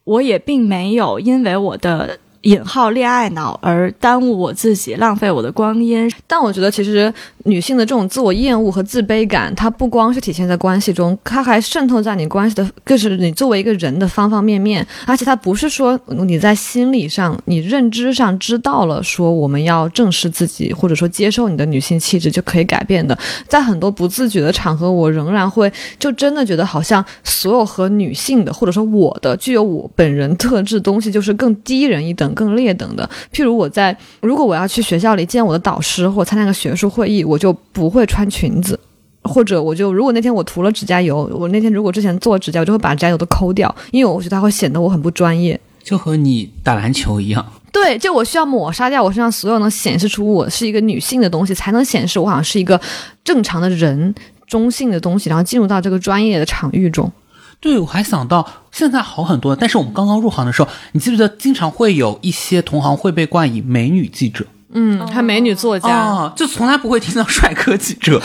[0.04, 2.20] 我也并没有因为我的。
[2.46, 6.12] 引号恋爱脑而耽误我自己，浪费我的光阴。
[6.28, 7.12] 但我觉得，其实
[7.46, 14.86] 女性的这种自我厌恶和自卑感，它不光是体现在关系中，它还渗透在你关系的，就是你作为一个人的方方面面。
[15.08, 23.18] 而且它不是说你在心理上、你认知上知道了说我们要正视自己，或者说接受你的女性气质就可以改变的。
[23.48, 32.35] 在很多不自觉的场合，我仍然会就真的觉得好像所有和女性的，或者说我的具有我本人特质东西，就是更低人一等。
[32.36, 38.80] 更劣等的，譬如我在如果我要去学校里见我的导师或参加个学术会议，我就不会穿裙子，
[39.24, 47.44] 或者我就如果那天我涂了指甲油，我那天如果之前做指甲，我就会把指甲油都抠掉，因为我觉得它会显得我很不专业，就和你打篮球一样。
[47.72, 52.80] 对，就我需要抹杀掉我身上所有能显示出我是一个女性的东西，才能显示我好像是一个
[53.24, 54.14] 正常的人、
[54.48, 57.12] 中性的东西，然后进入到这个专业的场域中。
[57.60, 64.46] 对，我还想到现在好很多，但是我们刚刚入行的时候，你记不记得经常会有一些同行会被冠以美女记者？
[64.74, 68.22] 嗯，还美女作家，哦，就从来不会听到帅哥记者。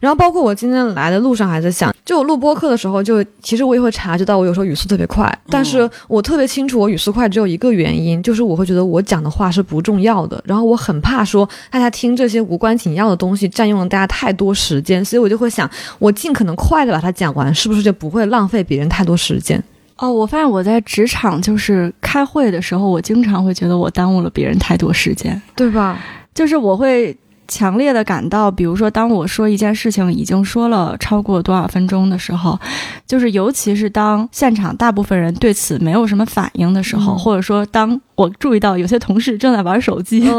[0.00, 15.68] 然后包括我今天来的路上还在想，就我录播课的时候，就其实我也会察觉到我有时候语速特别快，但是我特别清楚我语速快只有一个原因，就是我会觉得我讲的话是不重要的，然后我很怕说大家听这些无关紧要的东西占用了大家太多时间，所以我就会想，
[15.98, 19.62] 我尽可能快的把它讲完，是不是就不会浪费别人太多时间？
[19.96, 25.98] 哦，我发现我在职场就是开会的时候，我经常会觉得我耽误了别人太多时间，对吧？
[26.34, 27.16] 就是我会。
[27.50, 32.58] 强烈的感到，比如说，当我说一件事情已经说了超过多少分钟的时候，
[33.06, 40.30] 就是尤其是当现场大部分人对此没有什么反应的时候，或者说当我注意到有些同事正在玩手机，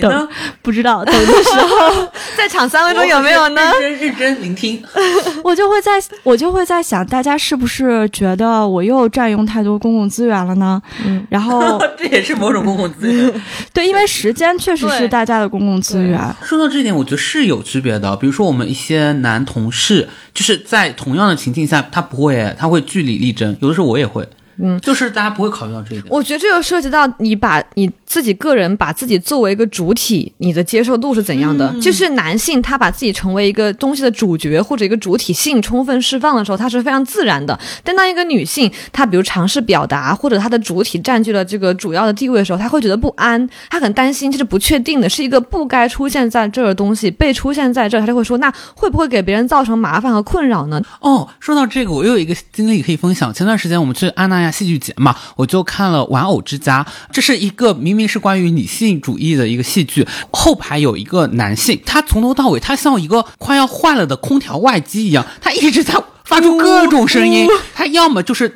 [0.00, 0.28] 等
[0.62, 3.60] 不知道等的时候， 在场三分钟有没有呢？
[3.80, 4.82] 认真认真聆听，
[5.44, 5.92] 我就会在
[6.24, 10.82] 我就会在想，大家是不是觉得我又占用太多公共资源了呢？
[11.06, 13.32] 嗯，然后 这也是某种公共资源，
[13.72, 16.20] 对，因为时间确实是大家的公共资源。
[16.42, 18.16] 说到这点，我觉得是有区别的。
[18.16, 23.56] 比如说，我们一些男同事，就是在同样的情境下，他不会，他会据理力争。
[23.60, 24.28] 有的时候我也会。
[24.62, 26.06] 嗯，就是大家不会考虑到这一点。
[26.08, 31.74] 我觉得这个涉及到你把你自己个人把自己作为一个主体，你的接受度是怎样的？
[31.80, 37.58] 就是男性他把自己成为一个东西的主角或者一个主体性充分释放的时候，他是非常自然的。
[37.82, 50.82] 但当一个女性她比如尝试表达或者她的主体占据了这个主要的地位的时候，她会觉得不安，她很担心这是不确定的，是一个不该出现在这儿的东西被出现在这儿，她就会说那会不会给别人造成麻烦和困扰呢？
[51.00, 53.32] 哦，说到这个，我又有一个经历可以分享。
[53.32, 54.49] 前段时间我们去安那亚。
[54.50, 60.06] 戏剧节嘛，我就看了《玩偶之家》，这是一个明明是关于女性主义的一个戏剧。
[60.30, 65.94] 后排有一个男性，他从头到尾，他像一个快要坏了的空调外机一样，他一直在
[66.24, 67.46] 发出各种声音。
[67.74, 68.54] 他要么就是，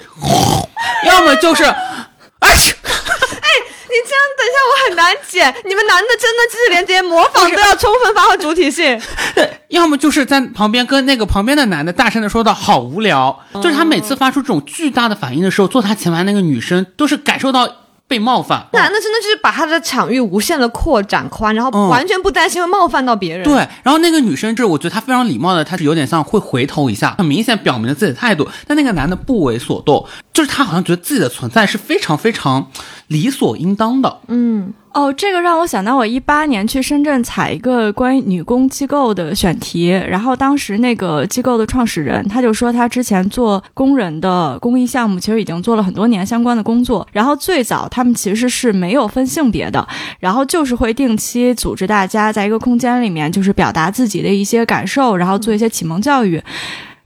[1.07, 1.65] 要么就是，
[2.41, 2.51] 哎。
[3.95, 5.63] 你这样等一下，我很难解。
[5.69, 9.01] 你们男的真的就是连这些模仿都要充分发挥主体性，
[9.35, 17.69] 对， 要么就是在旁边跟那个旁边的男的大声的说道：“好无聊。”就是他每次发出这种巨大的反应的时候，坐他前排那个女生都是感受到。
[18.07, 23.43] 被冒犯，男的真的就是把他的场域无限的扩展宽，然后完全不担心会冒犯到别人。
[23.43, 28.47] 对，然后那个女生就是我觉得她非常礼貌的，她是有点像会回头一下，很明显表明了自己的态度。
[28.67, 32.71] 但那个男的不为所动，就是他好像觉得自己的存在是非常非常
[33.09, 34.19] 理所应当的。
[34.29, 34.73] 嗯。
[34.95, 47.05] 哦，这个让我想到我一八年去深圳采一个关于女工机构的选题，然后当时那个机构的创始人他就说他之前做工人的公益项目，其实已经做了很多年相关的工作。
[47.11, 49.85] 然后最早他们其实是没有分性别的，
[50.21, 56.41] 然后就是会定期组织大家在一个空间里面，就是表达自己的一些感受，然后做一些启蒙教育。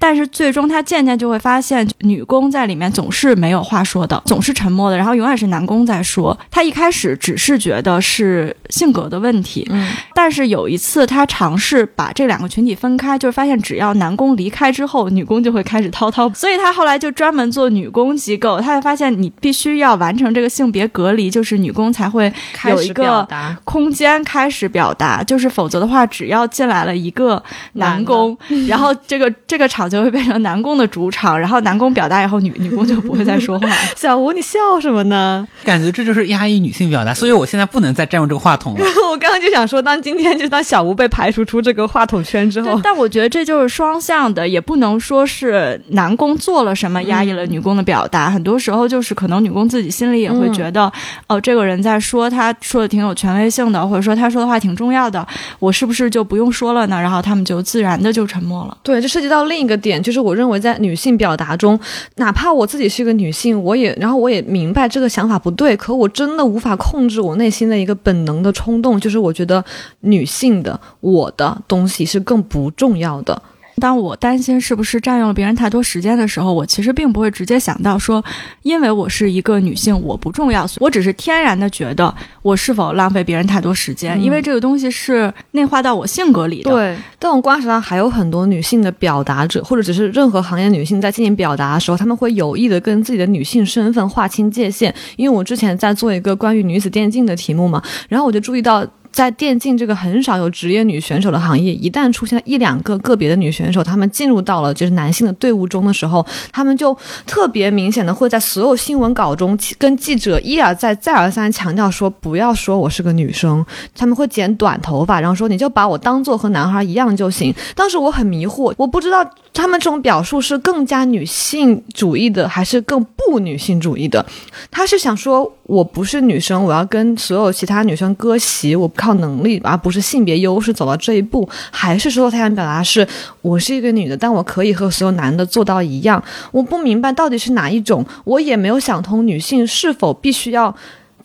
[0.00, 6.38] 但是最终，他渐渐就会发现，女工在里面总是没有话说的，总是沉默的，然后永远是男工在说。
[6.52, 16.32] 他一开始只是觉得是性格的问题，嗯，但是有一次他尝试把这两个群体分开，就是发现只要男工离开之后，女工就会开始滔滔。
[16.32, 22.32] 所以他后来就专门做女工机构，他就发现你必须要完成这个性别隔离，就是女工才会
[22.68, 23.26] 有一个
[23.64, 27.42] 空间开始表达，就是否则的话，只要进来了一个
[27.72, 28.38] 男工，
[28.68, 29.87] 然后这个这个场。
[29.88, 33.68] 脑就会变成男宫的主场，然后男宫表达以后，女女宫就不会再说话。
[33.96, 35.46] 小吴，你笑什么呢？
[35.64, 38.80] 感觉这就是压抑女性表达，所以我现在不能再占用这个话筒了。
[39.10, 50.92] 我刚刚就想说，当今天就当小吴被排除出这个话筒圈之后， 但我觉得这就是双向的，也不能说是男宫做了什么压抑了女宫的表达，很多时候就是可能女宫自己心里也会觉得，
[51.26, 55.26] 哦，这个人在说，他说的挺有权威性的，或者说他说的话挺重要的，
[55.58, 57.00] 我是不是就不用说了呢？
[57.00, 58.76] 然后他们就自然的就沉默了。
[58.82, 61.78] 对，这涉及到另一个点，就是我认为在女性表达中，
[62.16, 69.64] 哪怕我自己是一个女性，我也然后我也明白这个想法不对，可我真的无法控制我内心的一个本能的冲动，就是我觉得
[70.00, 73.40] 女性的我的东西是更不重要的。
[73.78, 78.24] 当我担心是不是占用了别人太多时间的时候，我其实并不会直接想到说，
[78.62, 80.66] 因为我是一个女性，我不重要。
[80.78, 86.70] 我只是天然的觉得我是否浪费别人太多时间，因为这个东西是内化到我性格里的。
[86.70, 94.94] 对，但我观察到还有很多女性的表达者，或者只是任何行业女性在进行表达的时候，他们会有意的跟自己的女性身份划清界限。
[95.16, 98.86] 因为我之前在做一个关于女子电竞的题目嘛，然后我就注意到。
[99.18, 106.96] 在电竞这个很少有职业女选手的行业，一旦出现一两个个别的女选手，她们进入到了就是男性的队伍中的时候，她们就
[107.26, 117.52] 特别明显的会在所有新闻稿中跟记者一而再再而三强调说，不要说我是个女生，他们会剪短头发，然后说你就把我当做和男孩一样就行。
[117.74, 124.24] 当时我很迷惑，我不知道他们这种表述是更加女性主义的，还是更不女性主义的。
[124.70, 129.18] 他是想说我不是女生，我要跟所有其他女生割席，我靠。
[129.18, 133.04] 能力，而不是性别优势走到这一步，还是说他想表达是
[133.42, 136.22] 我是一个女的，但我可以和所有男的做到一样？
[136.52, 140.72] 我不明白到底是哪一种，我也没有想通女性是否必须要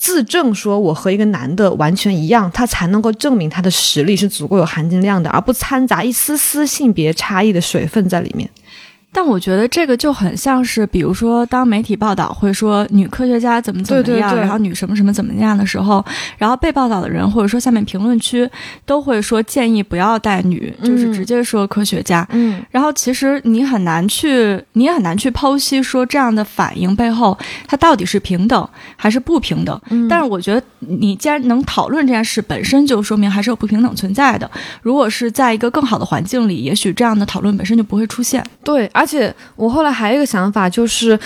[0.03, 8.49] 自证说我和一个男的完全一样，他才能够证明他的实力是足够有含金量的，而不掺杂一丝丝性别差异的水分在里面。
[9.13, 16.03] 但我觉得这个就很像是，比如说，当媒体报道会说女科学家怎么怎么样，然后女什么什么怎么样的时候，
[16.37, 18.49] 然后被报道的人或者说下面评论区
[18.85, 22.27] 都会说建议不要带女，就是直接说科学家。
[22.31, 27.37] 嗯，然后其实你很难去，你也很难去剖析说这样的反应背后
[27.67, 29.79] 它到底是平等还是不平等。
[29.89, 34.49] 嗯，但是我觉得你既然能讨论这件事，本身就说明还是有不平等存在的。
[34.81, 38.43] 如果是在一个更好的环境里，也许这样的讨论本身就不会出现。
[38.63, 41.19] 对，而而且我后来还有一个想法，就是。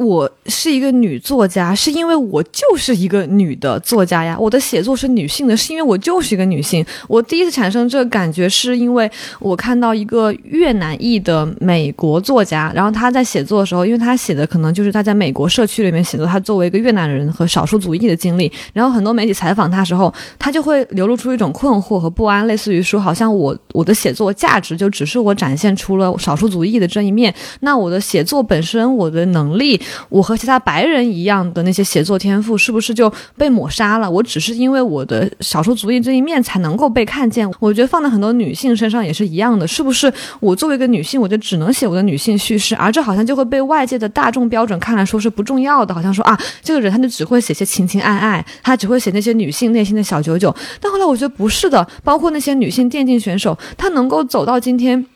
[0.00, 4.34] 我是一个女作家，是因为我就是一个女的作家呀。
[4.40, 6.82] 我的写作是女性的，是因为我就是一个女性。
[7.06, 18.50] 我第一次产生这个感觉，是因为我看到一个越南裔的美国作家，然后他在写作的时候，因为他写的可能就是他在美国社区里面写作，他作为一个越南人和少数族裔的经历。
[18.72, 29.78] 然后很多媒体采访他时候，他就会流露出一种困惑和不安，类似于说，好像我我的写作价值就只是我展现出了少数族裔的这一面，那我的写作本身，我的能力。
[30.08, 34.10] 我和其他白人一样的那些写作天赋，是不是就被抹杀了？
[34.10, 37.50] 我只是因为我的少数族裔这一面才能够被看见。
[37.58, 40.12] 我觉得放在很多女性身上也是一样的，是不是？
[40.40, 50.54] 我作为一个女性，我就只能写我的女性叙事，而这好像就会被外界的大众标准看来说是不重要的，好像说啊，这个人他就只会写些情情爱爱，他只会写那些女性内心的小九九。
[50.80, 55.06] 但后来我觉得不是的，包括那些女性电竞选手，她能够走到今天。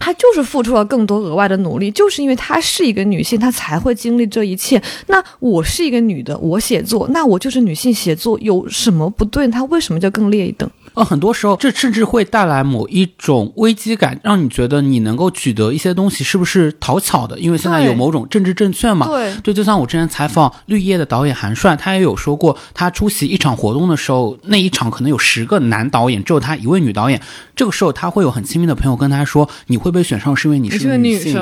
[0.00, 4.82] 她就是付出了更多额外的努力，就是因为她是一个女性，她才会经历这一切。
[5.06, 9.46] 那我是一个女的，我写作，那我就是女性写作，有什么不对？
[9.46, 10.68] 她为什么就更劣等？
[10.94, 17.38] 呃，很多时候这甚至会带来某一种危机感，让你觉得你能够取得一些东西是不是讨巧的？
[17.38, 19.06] 因为现在有某种政治正确嘛。
[19.06, 27.20] 对，对，就像我之前采访绿叶的导演韩帅，他也有说过，他出席一场活动的时候，那一场可能有十个男导演，只有他一位女导演。
[27.54, 31.34] 这个时候他会有很亲密的朋友跟他说：“你会被选上是因为你是个女性。”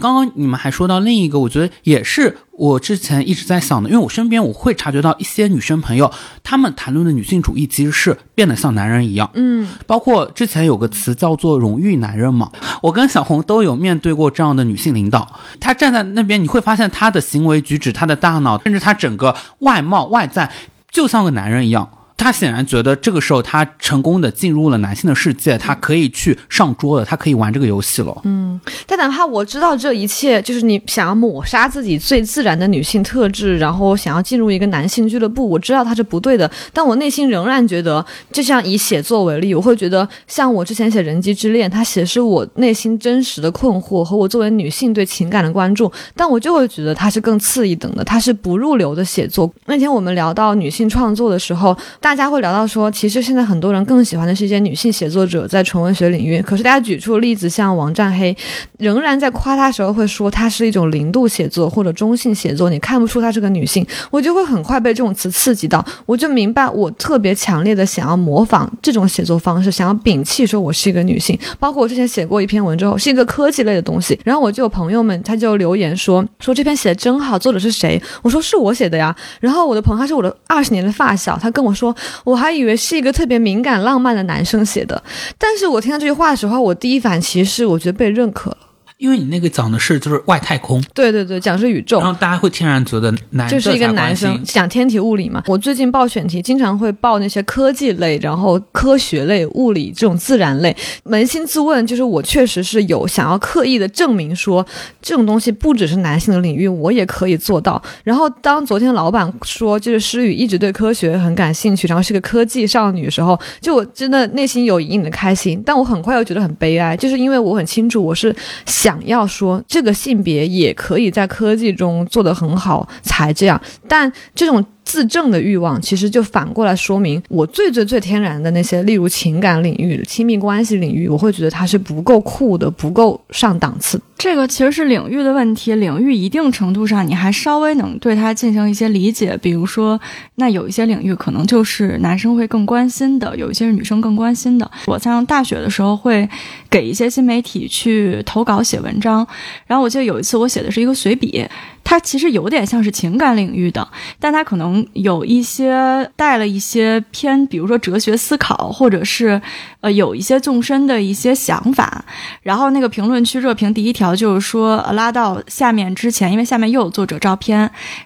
[0.00, 6.08] 刚刚你们还说到另一个，我觉得也是我之前一直在想的，因为我身边我会察觉到一些女生朋友，
[6.44, 20.52] 她们谈论的女性主义其实是变得像男人一样，嗯，包括之前有个词叫做“荣誉男人”嘛，我跟小红都有面对过这样的女性领导，她站在那边，你会发现她的行为举止、她的大脑，甚至她整个外貌外在，
[20.92, 21.90] 就像个男人一样。
[22.16, 28.16] 他显然觉得这个时候他成功的进入了男性的世界，他可以去上桌了，他可以玩这个游戏了。
[28.24, 49.52] 嗯，但哪怕我知道这一切，就是你想要抹杀自己最自然的女性特质，然后想要进入一个男性俱乐部，我知道他是不对的，但我内心仍然觉得，就像以写作为例，我会觉得像我之前写《人机之恋》，他写是我内心真实的困惑和我作为女性对情感的关注，但我就会觉得他是更次一等的，他是不入流的写作。
[49.66, 51.76] 那天我们聊到女性创作的时候。
[52.02, 56.42] 大家会聊到说，其实现在很多人更喜欢的是一些女性写作者在纯文学领域。
[56.42, 58.36] 可是大家举出例子，像王占黑，
[58.78, 63.86] 仍然在夸她时候会说她是一种零度写作或者中性写作，你看不出她是个女性。
[64.10, 71.38] 我就会很快被这种词刺激到，我就明白我特别强烈的想要模仿这种写作方式，想要摒弃说我是一个女性。
[71.60, 78.02] 包括我之前写过一篇文之后，是一个科技类的东西，然后我就有朋友们他就留言说说这篇写的真好，作者是谁？
[78.22, 79.14] 我说是我写的呀。
[79.38, 81.91] 然后我的朋友他是我的二十年的发小，他跟我说，
[82.24, 85.02] 我还以为是一个特别敏感浪漫的男生写的。
[85.38, 88.58] 但是我听到这句话的时候，我第一反应其实是我觉得被认可了。
[89.02, 95.42] 因为你那个讲的是就是外太空，对对对，讲是宇宙然，后大家会天然觉得男的就是一个男生讲天体物理嘛。
[95.48, 100.74] 我最近报选题，经常会报那些科技类，然后科学类、物理这种自然类。
[101.06, 104.64] 扪心自问，就是我确实是有想要刻意的证明说，
[105.00, 107.82] 这种东西不只是男性的领域，我也可以做到。
[108.04, 118.32] 然后当昨天老板说，就是诗雨一直对科学很感兴趣，然后是个科技少女的时候，就我真的内心有隐隐的开心，但我很快又觉得很悲哀，就是因为我很清楚，我是
[118.64, 123.58] 想想要说这个性别也可以在科技中做得很好才这样，
[123.88, 124.62] 但这种。
[124.92, 133.98] 自证的欲望，其实就反过来说明我最最最天然的那些，例如情感领域、亲密关系领域，我会觉得它是不够酷的，不够上档次。
[134.18, 139.98] 这个其实是领域的问题，领域一定程度上你还稍微能对它进行一些理解，比如说，
[140.34, 144.70] 那有一些领域可能就是男生会更关心的，有一些是女生更关心的。
[144.86, 146.28] 我在上大学的时候会
[146.68, 149.26] 给一些新媒体去投稿写文章，
[149.66, 151.44] 然后我记得有一次我写的是一个随笔，
[151.84, 153.86] 它其实有点像是情感领域的，
[154.18, 159.40] 但它可能有一些带了一些偏，比如说哲学思考，或者是
[159.80, 162.04] 呃有一些纵深的一些想法。
[162.42, 167.58] 然后那个评论区热评第一条就是说，呃拉到下面之前，因为下面又有作者照片，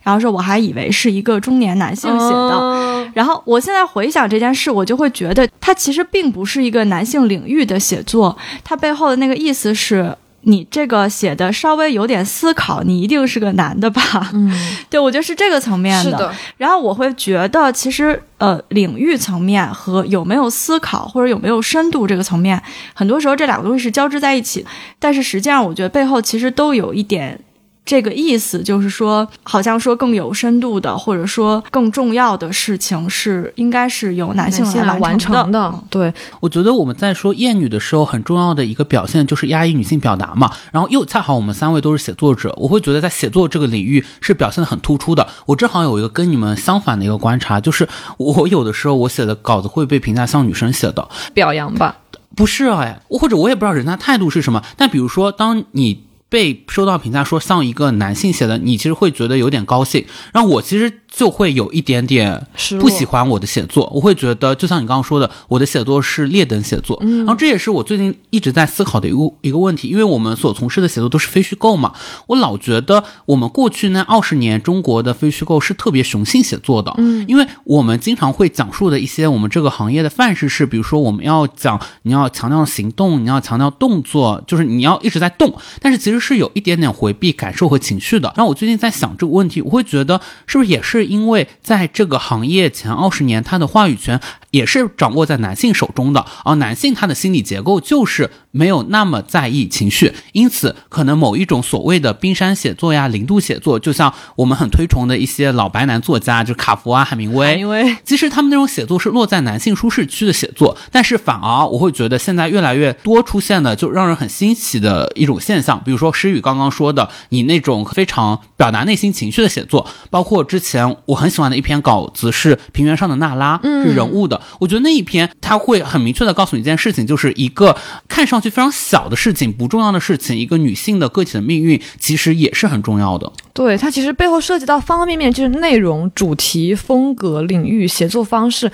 [0.03, 2.57] 然后说我还以为是一个中年男性写的。
[2.57, 10.17] 哦然后我现在回想这件事，我就会觉得它其实并不是一个男性领域的写作，它背后的那个意思是。
[10.47, 14.31] 你这个写的稍微有点思考，你一定是个男的吧？
[14.33, 14.51] 嗯，
[14.89, 22.63] 对，我觉得是这个层面是的，然后我会觉得，其实呃，领域层面和有没有思考或者有没有深度这个层面，
[22.95, 24.65] 很多时候这两个东西是交织在一起。
[25.01, 27.39] 但是实际上，我觉得背后其实都有一点
[27.87, 40.51] 这个意思，就是说，好像说更有深度的，或者说更重要的事情是应该是由男性来来完成成的，对，我觉得我们在说厌女的时候，很重要的一个表现就是压抑女性表达嘛。
[40.73, 45.29] 然后又恰好我们三位都是写作者，我会觉得在写作这个领域是表现的很突出的。
[45.47, 47.89] 我正好有一个跟你们相反的一个观察，就是
[48.19, 51.99] 我有的时候我写的稿子会被评价像女生写的，表扬吧。
[52.35, 54.63] 不是哎，或者我也不知道人家态度是什么。
[54.77, 56.05] 但比如说，当你
[56.37, 60.05] 被收到评价说像一个男性写的，你其实会觉得有点高兴。
[60.35, 62.47] 然后我其实就会有一点点
[62.79, 66.99] 不喜欢我的写作，我会觉得就像你刚刚说的，我的写作是劣等写作。
[67.01, 71.95] 嗯然后这也是我最近一直在思考的一个一个问题，因为我们所从事的写作都是非虚构嘛，
[72.27, 76.93] 我老觉得我们过去那二十年中国的非虚构是特别雄性写作的。
[76.99, 88.31] 嗯，因为我们经常会讲述的一些我们这个行业的范式是，比如说我们要讲你要强调行动，你要强调动作，就是你要一直在动，但是其实是有一点点回避感受和情绪的。
[88.37, 94.21] 然后我最近在想这个问题，我会觉得是不是也是因为在这个行业前二十年，他的话语权
[94.57, 127.77] 也是掌握在男性手中的，而男性他的心理结构就是没有那么在意情绪，因此可能某一种所谓的冰山写作呀、零度写作，就像我们很推崇的一些老白男作家，就是卡夫啊、海明威，因为其实他们那种写作是落在男性舒适区的写作，但是反而我会觉得现在越来越多出现的就让人很新奇的一种现象，比如说诗雨刚刚说的，你那种非常表达内心情绪的写作，包括之前我很喜欢的一篇稿子是平原上的娜拉，是人物的，我觉得那一篇他会很明确的告诉你一件事情，就是一个
[128.09, 133.33] 看上去非常小的事情、不重要的事情，一个女性的个体的命运其实也是很重要的。
[133.53, 138.73] 对它其实背后涉及到方方面面，就是内容、主题、风格、领域、写作方式。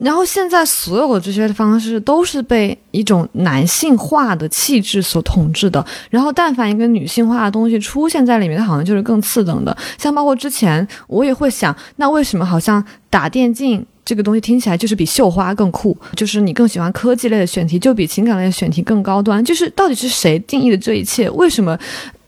[0.00, 5.84] 然后现在所有的这些方式都是被一种男性化的气质所统治的。
[6.08, 9.76] 然后，但凡一个女性化的东西出现在里面，它好像就是更次等的。
[9.98, 13.84] 像包括之前我也会想，那为什么好像打电竞？
[14.02, 19.44] 这个东西听起来就是比绣花更酷，就是你更喜欢科技类的选题，就比情感类的选题更高端。
[19.44, 21.30] 就是到底是谁定义的这一切？
[21.30, 21.78] 为什么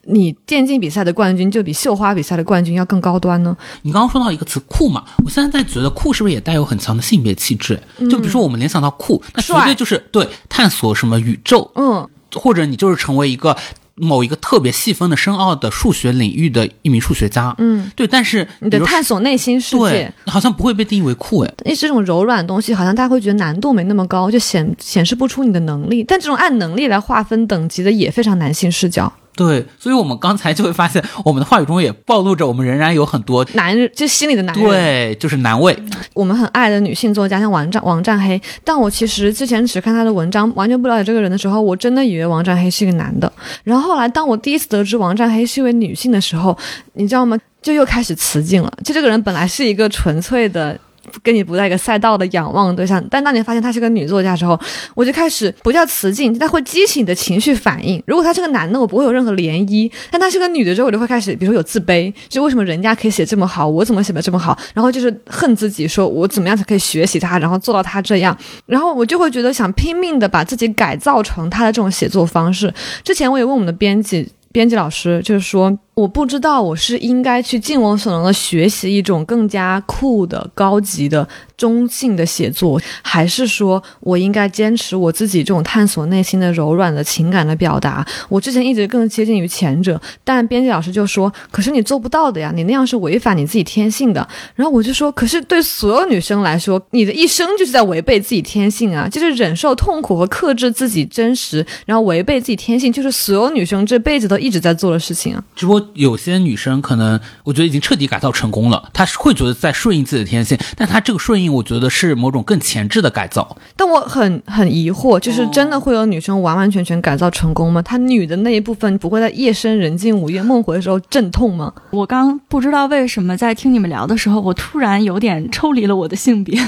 [0.05, 3.57] 你电竞比赛的冠军就比绣花比赛的冠军要更高端呢？
[3.83, 7.81] 你刚刚说到一个词“酷”嘛，我现在在觉得酷是不是也带有很强的性别气质？
[8.11, 13.57] 就比如说我们联想到酷，那绝对就是对探索什么宇宙，嗯，或者你就是成为一个
[13.95, 17.55] 某一个特别细分的深奥的数学领域的一名数学家。
[17.59, 21.55] 嗯，对，但是你的探索内心世对界，，好像不会被定义为酷诶。
[21.65, 26.03] 因为这种柔软的东西，好像大家会觉得难度没那么高，就显显示不出你的能力。
[26.03, 29.13] 但这种按能力来划分等级的，也非常男性视角。
[29.35, 35.77] 对，所以我们刚才就会发现，我们的话语中也暴露着我们仍然有很多男人就心里的男人，对，就是难为。
[36.15, 43.33] 我们很爱的女性作家，像王占王占黑，但我其实之前只看她的文章，完全不了解这个人的时候，我真的以为王占黑是一个男的。
[43.65, 46.57] 然后后来，当我第一次得知王占黑是一位女性的时候，
[46.95, 47.39] 你知道吗？
[47.63, 48.73] 就又开始雌竞了。
[48.85, 50.79] 就这个人本来是一个纯粹的。
[51.23, 54.59] 跟你不在一个赛道的仰望对象，但当你发现她是个女作家的时候，
[54.95, 58.03] 我就开始不叫雌竞，她会激起你的情绪反应。
[58.07, 64.57] 如果他是个男的，我不会有任何涟漪；但他是个女的之后，我就会开始，比如说有自卑，就为什么人家可以写这么好，我怎么写的这么好？
[64.75, 68.37] 然后就是恨自己，说我怎么样才可以学习他，然后做到他这样。
[68.67, 72.73] 然后我就会觉得想拼命的把自己改造成他的这种写作方式。
[73.03, 74.31] 之前我也问我们的编辑。
[74.53, 88.05] 编辑老师就是说，我不知道我是应该去尽我所能的学习一种更加酷的、高级的、中性的写作，还是说我应该坚持我自己这种探索内心的柔软的情感的表达？
[88.31, 105.45] 我之前一直更接近于前者，但编辑老师就说：“可是你做不到的呀，你那样是违反你自己天性的。”然后我就说：“可是对所有女生来说，你的一生就是在违背自己天性啊，就是忍受痛苦和克制自己真实，然后违背自己天性，就是所有女生这辈子都一直在做的事情啊。”
[105.83, 113.57] 过有些女生可能，我觉得已经彻底改造成功了，她是会觉得在顺应自己的天性，但她这个顺应，我觉得是某种更前置的改造。
[113.77, 117.83] 但我很很疑惑，就是真的会有女生完完全全改造成功吗？
[117.83, 121.73] 她女的那一部分不会在夜深人静、午夜梦回的时候阵痛吗？
[121.91, 126.59] 我刚不知道为什么在听你们聊的时候，我突然有点抽离了我的性别，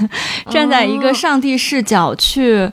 [0.50, 2.70] 站在一个上帝视角去。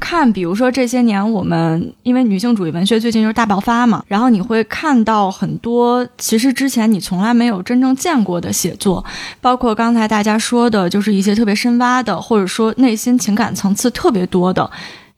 [0.00, 9.04] 看，比如说这些年我们因为女性主义文学最近就是大爆发嘛，然后你会看到很多其实之前你从来没有真正见过的写作，
[9.40, 14.68] 包括刚才大家说的，就是一些特别深挖的，或者说内心情感层次特别多的。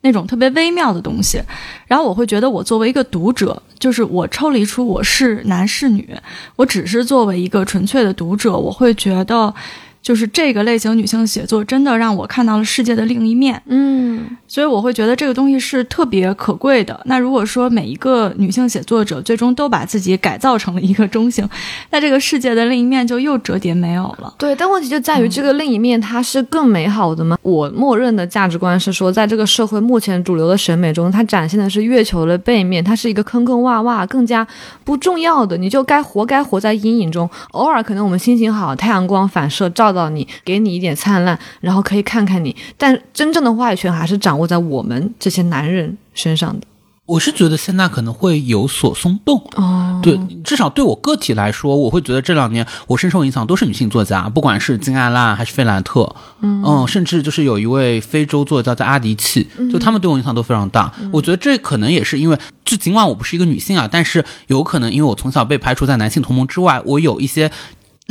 [0.04, 1.40] 那种特别微妙的东西，
[1.86, 6.12] 然后我会觉得，我作为一个读者，就是我抽离出我是男是女，
[6.56, 9.54] 我只是作为一个纯粹的读者，我会觉得，
[10.02, 13.62] 就是这个类型女性写作真的让我看到了世界的另一面。
[13.66, 17.00] 嗯，所以我会觉得这个东西是特别可贵的。
[17.04, 21.48] 那如果说每一个女性写作者最终都把自己改造成了一个中性，
[21.90, 24.34] 那这个世界的另一面就又折叠没有了。
[24.36, 27.38] 对，但问题就在于这个另一面它是更美好的吗？
[27.42, 34.46] 我默认的价值观是说，在这个社会目前主流的审美中，它展现的是月球的背面，它是一个坑坑洼洼、更加
[34.82, 37.28] 不重要的，你就该活该活在阴影中。
[37.52, 42.54] 偶尔可能我们心情好，太阳光反射照到你，给你一点灿烂，然后可以看看你。
[42.76, 46.66] 但真正的话语权还是掌握在我们这些男人身上的。
[47.04, 60.90] 我是觉得现在可能会有所松动，哦，对，至少对我个体来说，我会觉得这两年我深受影响都是女性作家，不管是金艾拉还是费兰特，嗯甚至就是有一位非洲作家叫阿迪契，就他们对我影响都非常大。
[61.12, 67.50] 我觉得这可能也是因为，就尽管我不是一个女性啊，但是有可能因为我从小被排除在男性同盟之外，我有一些。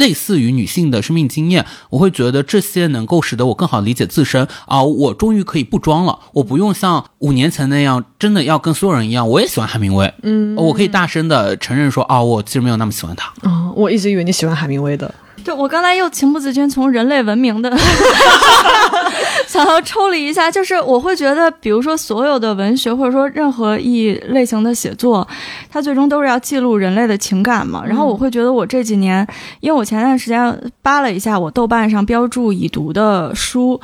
[0.02, 4.82] 类似于女性的生命经验，我会觉得这些能够使得我更好理解自身啊！
[4.82, 10.11] 我终于可以不装了，我不用像五年前那样，真的要跟所有人一样，我也喜欢海明威。
[10.23, 13.32] 嗯，我可以大声的承认说，啊，我其实没有那么喜欢他。
[13.44, 15.14] 哦，我一直以为你喜欢海明威的。
[15.43, 17.71] 对，我刚才又情不自禁从人类文明的
[19.47, 25.27] 想要抽离一下，就是我会觉得，比如说所有的文学或者说任何一类型的写作，
[25.69, 27.83] 它最终都是要记录人类的情感嘛。
[27.85, 29.27] 然后我会觉得，我这几年，
[29.59, 33.81] 因为我前段时间扒了一下我豆瓣上标注已读的书，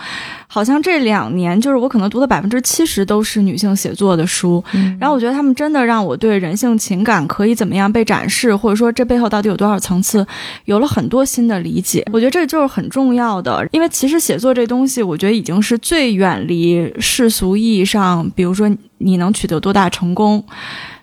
[0.47, 4.63] 好像这两年就是我可能读的百分之七十都是女性写作的书。
[4.99, 10.25] 然后我觉得他们真的让我对人性情感可以怎么样被展示，或者说这背后到底有多少层次，
[10.65, 12.05] 有了很多新的理解。
[12.11, 18.69] 我觉得这就是很重要的，因为其实写作这东西，我觉得已经是最远离世俗意义上，比如说
[18.99, 20.43] 你能取得多大成功。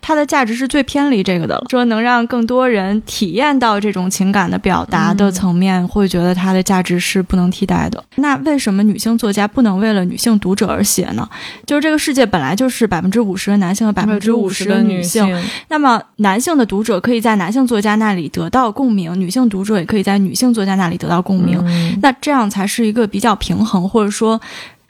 [0.07, 8.03] 它的价值是最偏离这个的了，说能让更多人体验到这种情感的表达的层面，会觉得它的价值是不能替代的。
[8.17, 11.27] 那为什么女性作家不能为了女性读者而写呢？
[11.65, 15.27] 就是这个世界本来就是百分之五十的男性和百分之五十的女性，
[15.69, 24.39] 那么男性的读者可以在男性作家那里得到共鸣，女性读者也可以在女性作家那里得到共鸣，嗯那这样才是一个比较平衡，或者说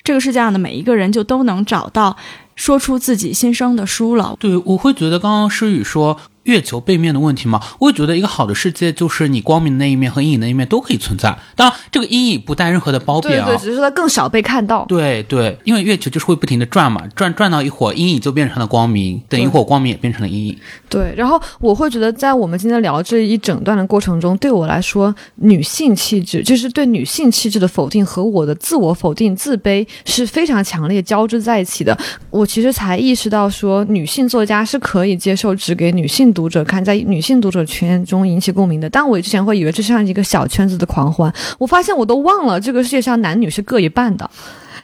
[0.03, 2.17] 这个世界上的每一个人就都能找到。
[2.55, 7.61] 说出自己心声的书了，对，我会觉得刚刚诗雨说月球背面的问题吗？
[7.79, 11.37] 我也觉得一个好的世界就是你光明的那一面和阴影的那一面都可以存在。
[11.55, 13.45] 当然，这个阴影不带任何的褒贬啊。
[13.47, 14.85] 对对，只是说它更少被看到。
[14.87, 20.57] 对对，因为月球就是会不停的转嘛，转转到一会儿，阴影就变成了光明，等一会儿光明也变成了阴影。
[20.89, 31.97] 对，然后我会觉得，在我们今天聊这一整段的过程中，对我来说，女性气质就是对女性气质的否定和我的自我否定、自卑是非常强烈交织在一起的。
[32.29, 38.87] 我其实才意识到，说女性作家是可以接受只给女性读者看，在女性读者圈中引起共鸣的。
[38.87, 44.29] 但我之前会以为这像一个小圈子的狂欢，我发现我都忘了这个世界上男女是各一半的。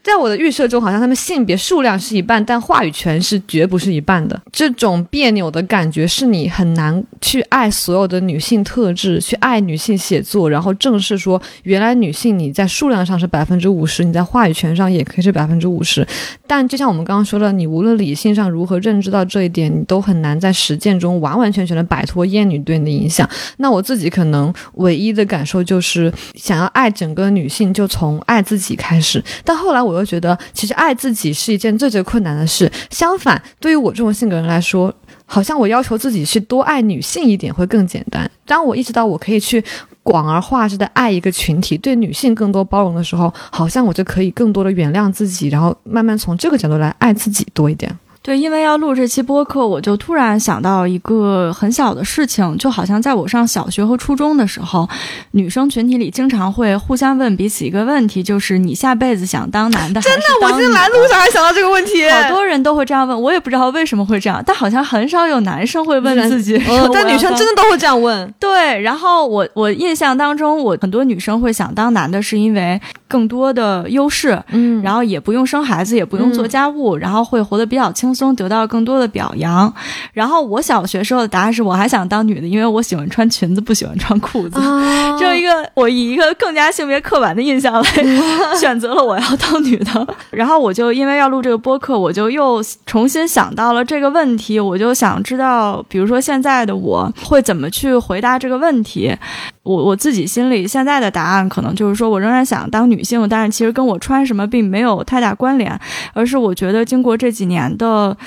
[0.04, 4.42] 在我的预设中，好像他们性别数量是一半，但话语权是绝不是一半的。
[4.52, 16.06] 这种别扭的感觉，是你很难去爱所有的女性特质，去爱女性写作，然后正视说，原来女性你在数量上是百分之五十，你在话语权上也可以是百分之五十。
[16.48, 23.30] 但就像我们刚刚说的，你无论理性上如何认知到这一点，你都很难在实践中完完全全的摆脱厌女对你的影响。
[23.58, 29.24] 那我自己可能唯一的感受就是，想要爱整个女性，就从爱自己开始。
[29.46, 29.91] 但后来我。
[29.92, 32.72] 我又觉得，其实爱自己是一件最最困难的事。
[32.90, 34.94] 相反，对于我这种性格人来说，
[35.26, 38.30] 好像我要求自己去多爱女性一点会更简单。
[38.46, 39.64] 当我意识到我可以去
[40.04, 47.96] 广而化之的爱一个群体，对女性更多包容的时候，好像我就可以更多的原谅自己，然后慢慢从这个角度来爱自己多一点。
[48.24, 54.88] 对，因为要录这期播客，我就突然想到一个很小的事情，就好像在我上小学和初中的时候，
[55.32, 60.38] 女生群体里经常会互相问彼此一个问题，就是你下辈子想当男的还是当女的？
[60.40, 62.08] 真的，我今天来路上还想到这个问题。
[62.12, 66.62] 好多人都会这样问，我也不知道为什么会这样，但好像很少有男生会问自己。
[66.94, 68.32] 但女生真的都会这样问。
[68.40, 79.02] 对，然后我我印象当中，我很多女生会想当男的，是因为更多的优势，嗯，然后也不用生孩子，也不用做家务，然后会活得比较轻松，得到更多。
[79.02, 79.74] 的表扬，
[80.14, 84.60] 然后我小学时候的答案是我还想当女的，因为我喜欢穿裙子，不喜欢穿裤子。
[85.20, 87.90] 就一个我以一个更加性别刻板的印象来
[88.60, 90.08] 选择了我要当女的。
[90.30, 99.16] 然后我就因为要录这个播客，我就又重新想到了这个问题，我就想知道，比如说现在的我会怎么去回答这个问题。
[99.64, 105.80] 我我自己心里现在的答案可能就是说我仍然想当女性，但是其实跟我穿什么并没有太大关联，
[106.14, 108.18] 而是我觉得经过这几年的。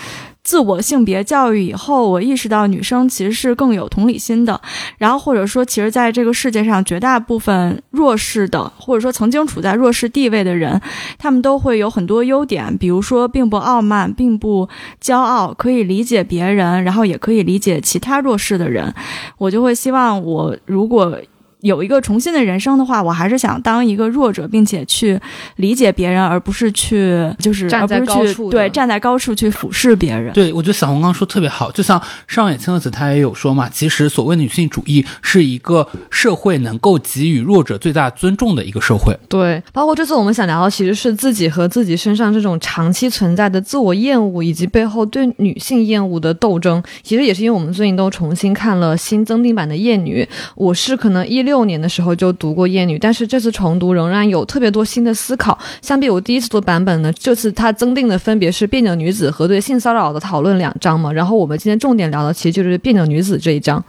[0.44, 4.60] 自我性别教育以后，我意识到女生其实是更有同理心的。
[4.98, 10.80] 然后或者说，其实在这个世界上，绝大部分弱势的，或者说曾经处在弱势地位的人，
[11.18, 14.68] 他们都会有很多优点，比如说并不傲慢，并不
[15.02, 18.94] 骄傲，可以理解别人，然后也可以理解其他弱势的人。
[19.38, 21.18] 我就会希望，我如果。
[21.64, 25.18] 有一个重新的人生的话，我还是想当一个弱者，并且去
[25.56, 30.30] 理解别人，而不是去就是站在高处对站在高处去俯视别人。
[30.34, 39.18] 对，我觉得小红刚刚说特别好，就像上野千鹤子她也有说嘛，其实所谓女性主义是一个社会能够给予弱者最大尊重的一个社会。
[39.30, 46.82] 对，包括这次我们想聊的其实是自己和自己身上这种长期存在的自我厌恶，以及背后对女性厌恶的斗争。
[47.02, 50.22] 其实也是因为我们最近都重新看了新增订版的《厌女》，
[50.56, 51.53] 我是可能一六。
[51.54, 55.56] 六年的时候就读过《厌女》，但是这次重读仍然有特别多新的思考。
[55.80, 61.12] 相比我第一次读版本呢，这次它增订的分别是别扭女子和对性骚扰的讨论两章嘛。
[61.12, 63.84] 然后我们今天重点聊的其实就是别扭女子这一章。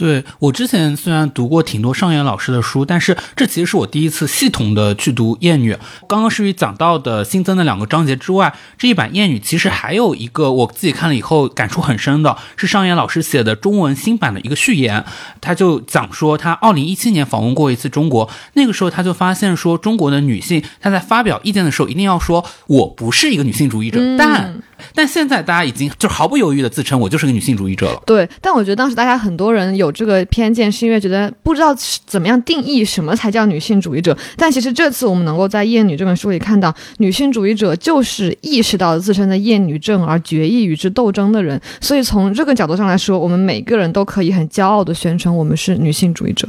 [0.00, 5.74] 对我之前虽然读过挺多上野老师的书，但是这其实是我第一次系统的去读《厌女》。
[6.08, 15.04] 刚刚诗雨讲到的新增的两个章节之外，这一版《厌女》其实还有一个我自己看了以后感触很深的，是上野老师写的中文新版的一个序言。
[15.42, 24.62] 他就讲说，他二零一七年访问过一次中国，那个时候他就发现说，中国的女性她在发表意见的时候一定要说我不是一个女性主义者，但。
[24.94, 28.02] 但现在大家已经就毫不犹豫的自称我就是个女性主义者了。
[28.06, 31.74] 对，但我觉得当时大家很多人有这个偏见，是因为觉得不知道
[32.06, 34.16] 怎么样定义什么才叫女性主义者。
[34.36, 41.60] 但其实这次我们能够在《厌女》这本书里看到，女性主义者就是意识到自身的厌女症而决意与之斗争的人。
[41.80, 46.48] 所以从这个角度上来说，我们每个人都可以很骄傲的宣称我们是女性主义者。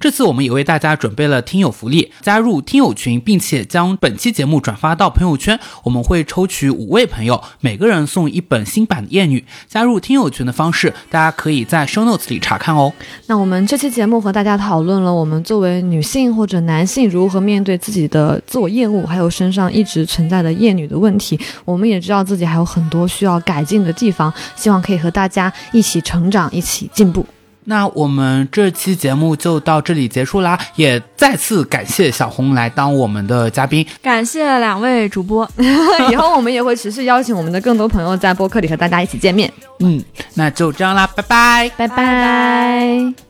[0.00, 9.40] 这次我们也为大家准备了听友福利，加入听友群，并且将本期节目转发到朋友圈，我们会抽取五位朋友，每个人送一本新版的《厌女》。
[9.68, 12.90] 加入听友群的方式，大家可以在 show notes 里查看哦。
[13.26, 21.38] 那我们这期节目和大家讨论了我们作为女性或者男性如何面对自己的自我厌恶，还有身上一直存在的厌女的问题。
[21.66, 27.26] 我们也知道自己还有很多需要改进的地方，希望可以和大家一起成长，一起进步。
[27.64, 33.86] 那我们这期节目就到这里结束啦，也再次感谢小红来当我们的嘉宾。
[34.02, 35.48] 感谢两位主播，
[36.10, 39.52] 以后我们也会持续邀请我们的更多朋友在播客里和大家一起见面。
[39.80, 40.02] 嗯，
[40.34, 41.70] 那就这样啦，拜拜。
[41.76, 43.29] 拜拜。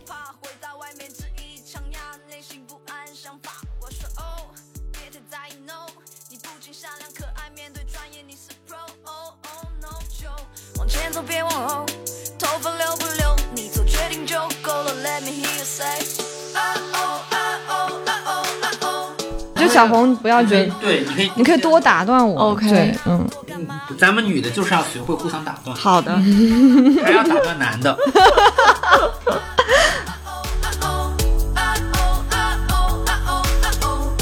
[19.71, 22.51] 小红不要觉得，对，你可以，你可以多打断我。
[22.51, 23.27] OK 对，嗯，
[23.99, 26.13] 咱们女的就是要学会互相打断，好的，
[27.05, 27.97] 还要打断男的。